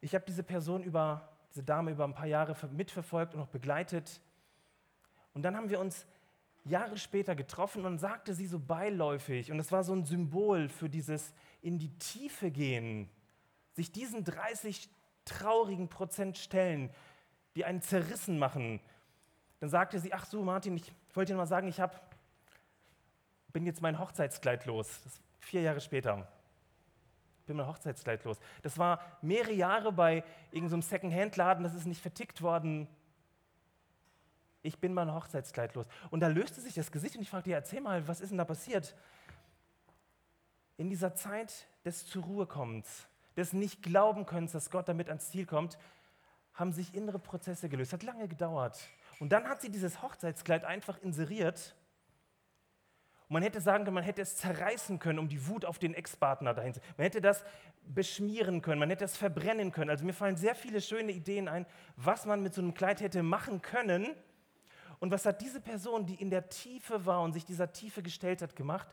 ich 0.01 0.15
habe 0.15 0.25
diese 0.27 0.43
Person 0.43 0.83
über, 0.83 1.29
diese 1.51 1.63
Dame 1.63 1.93
über 1.93 2.05
ein 2.05 2.15
paar 2.15 2.27
Jahre 2.27 2.57
mitverfolgt 2.73 3.35
und 3.35 3.41
auch 3.41 3.49
begleitet. 3.49 4.21
Und 5.35 5.43
dann 5.43 5.57
haben 5.57 5.71
wir 5.71 5.81
uns 5.81 6.07
Jahre 6.65 6.97
später 6.97 7.35
getroffen 7.35 7.85
und 7.85 7.99
sagte 7.99 8.35
sie 8.35 8.47
so 8.47 8.59
beiläufig, 8.59 9.51
und 9.51 9.59
das 9.59 9.73
war 9.73 9.83
so 9.83 9.95
ein 9.95 10.05
Symbol 10.05 10.69
für 10.69 10.89
dieses 10.89 11.35
in 11.61 11.79
die 11.79 11.97
Tiefe 11.99 12.51
gehen, 12.51 13.09
sich 13.75 13.91
diesen 13.91 14.25
30 14.25 14.89
traurigen 15.25 15.89
Prozent 15.89 16.39
stellen, 16.39 16.91
die 17.57 17.65
einen 17.65 17.83
zerrissen 17.83 18.39
machen. 18.39 18.81
Dann 19.61 19.71
sagte 19.71 19.99
sie, 19.99 20.13
ach 20.13 20.25
so 20.25 20.43
Martin, 20.43 20.77
ich 20.77 20.93
wollte 21.15 21.33
dir 21.33 21.37
mal 21.37 21.47
sagen, 21.47 21.69
ich 21.69 21.81
hab, 21.81 22.12
bin 23.53 23.67
jetzt 23.67 23.83
mein 23.83 23.99
Hochzeitskleid 23.99 24.67
los. 24.67 25.01
Vier 25.41 25.63
Jahre 25.63 25.81
später. 25.81 26.27
Bin 27.47 27.57
mein 27.57 27.67
Hochzeitskleid 27.67 28.25
los. 28.25 28.39
Das 28.63 28.79
war 28.79 29.01
mehrere 29.21 29.53
Jahre 29.53 29.93
bei 29.93 30.25
irgendeinem 30.53 30.83
so 30.83 30.89
Second-Hand-Laden, 30.89 31.65
das 31.65 31.75
ist 31.75 31.87
nicht 31.87 32.01
vertickt 32.01 32.43
worden. 32.43 32.89
Ich 34.63 34.79
bin 34.79 34.95
mein 34.95 35.13
Hochzeitskleid 35.13 35.75
los. 35.75 35.87
Und 36.11 36.21
da 36.21 36.29
löste 36.29 36.61
sich 36.61 36.75
das 36.75 36.93
Gesicht 36.93 37.17
und 37.17 37.23
ich 37.23 37.31
fragte, 37.31 37.51
ja, 37.51 37.57
erzähl 37.57 37.81
mal, 37.81 38.07
was 38.07 38.21
ist 38.21 38.31
denn 38.31 38.39
da 38.39 38.45
passiert? 38.45 38.95
In 40.77 40.89
dieser 40.89 41.15
Zeit 41.15 41.67
des 41.85 42.07
zur 42.07 42.25
Ruhe 42.25 42.47
kommens, 42.47 43.09
des 43.37 43.53
nicht 43.53 43.83
glauben 43.83 44.25
können, 44.25 44.49
dass 44.51 44.71
Gott 44.71 44.89
damit 44.89 45.09
ans 45.09 45.31
Ziel 45.31 45.47
kommt, 45.47 45.79
haben 46.55 46.73
sich 46.73 46.95
innere 46.95 47.19
Prozesse 47.19 47.69
gelöst. 47.69 47.93
Hat 47.93 48.03
lange 48.03 48.29
gedauert. 48.29 48.79
Und 49.19 49.31
dann 49.31 49.49
hat 49.49 49.61
sie 49.61 49.71
dieses 49.71 50.03
Hochzeitskleid 50.03 50.65
einfach 50.65 50.99
inseriert. 51.03 51.75
Man 53.33 53.43
hätte 53.43 53.61
sagen 53.61 53.85
können, 53.85 53.95
man 53.95 54.05
hätte 54.05 54.21
es 54.21 54.37
zerreißen 54.37 54.99
können, 54.99 55.19
um 55.19 55.29
die 55.29 55.47
Wut 55.47 55.65
auf 55.65 55.79
den 55.79 55.95
Ex-Partner 55.95 56.53
dahin 56.53 56.75
zu. 56.75 56.81
Man 56.97 57.05
hätte 57.05 57.21
das 57.21 57.45
beschmieren 57.87 58.61
können, 58.61 58.79
man 58.79 58.91
hätte 58.91 59.05
es 59.05 59.17
verbrennen 59.17 59.73
können. 59.73 59.91
Also 59.91 60.05
mir 60.05 60.13
fallen 60.13 60.37
sehr 60.37 60.55
viele 60.55 60.81
schöne 60.81 61.13
Ideen 61.13 61.49
ein, 61.49 61.67
was 61.97 62.27
man 62.27 62.43
mit 62.43 62.53
so 62.53 62.61
einem 62.61 62.75
Kleid 62.75 63.01
hätte 63.01 63.23
machen 63.23 63.63
können. 63.63 64.15
Und 65.01 65.11
was 65.11 65.25
hat 65.25 65.41
diese 65.41 65.61
Person, 65.61 66.07
die 66.07 66.15
in 66.15 66.31
der 66.31 66.49
Tiefe 66.49 67.07
war 67.07 67.23
und 67.23 67.33
sich 67.33 67.45
dieser 67.45 67.73
Tiefe 67.73 68.03
gestellt 68.03 68.43
hat, 68.43 68.55
gemacht? 68.55 68.89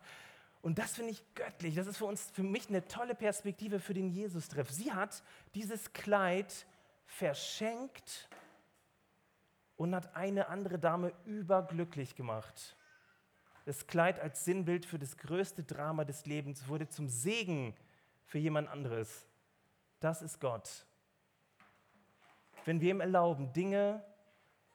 Und 0.62 0.80
das 0.80 0.96
finde 0.96 1.12
ich 1.12 1.24
göttlich. 1.36 1.76
Das 1.76 1.88
ist 1.88 1.98
für 1.98 2.06
uns, 2.06 2.32
für 2.32 2.44
mich 2.44 2.70
eine 2.70 2.88
tolle 2.88 3.16
Perspektive 3.16 3.80
für 3.80 3.94
den 3.94 4.10
Jesus-Treff. 4.10 4.72
Sie 4.72 4.92
hat 4.92 5.22
dieses 5.54 5.94
Kleid 5.94 6.66
verschenkt 7.06 8.30
und 9.76 9.94
hat 9.94 10.16
eine 10.16 10.48
andere 10.48 10.80
Dame 10.80 11.14
überglücklich 11.26 12.16
gemacht. 12.16 12.76
Das 13.66 13.88
Kleid 13.88 14.20
als 14.20 14.46
Sinnbild 14.46 14.86
für 14.86 15.00
das 15.00 15.18
größte 15.18 15.64
Drama 15.64 16.06
des 16.06 16.26
Lebens 16.26 16.68
wurde 16.68 16.90
zum 16.90 17.08
Segen 17.08 17.76
für 18.26 18.40
jemand 18.40 18.70
anderes. 18.70 19.28
Das 20.00 20.22
ist 20.22 20.40
Gott. 20.40 20.86
Wenn 22.66 22.82
wir 22.82 22.92
ihm 22.92 23.02
erlauben, 23.02 23.54
Dinge 23.54 24.04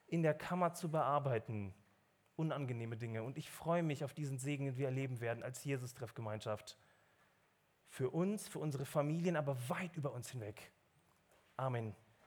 in 0.06 0.22
der 0.22 0.34
Kammer 0.34 0.74
zu 0.74 0.90
bearbeiten, 0.90 1.74
unangenehme 2.36 2.96
Dinge. 2.96 3.22
Und 3.22 3.38
ich 3.38 3.50
freue 3.50 3.82
mich 3.82 4.04
auf 4.04 4.14
diesen 4.14 4.38
Segen, 4.38 4.66
den 4.66 4.76
wir 4.76 4.86
erleben 4.86 5.20
werden 5.20 5.42
als 5.42 5.64
Jesus-Treffgemeinschaft. 5.64 6.78
Für 7.88 8.10
uns, 8.10 8.48
für 8.48 8.58
unsere 8.58 8.84
Familien, 8.84 9.36
aber 9.36 9.56
weit 9.68 9.96
über 9.96 10.12
uns 10.12 10.30
hinweg. 10.30 10.72
Amen. 11.56 11.94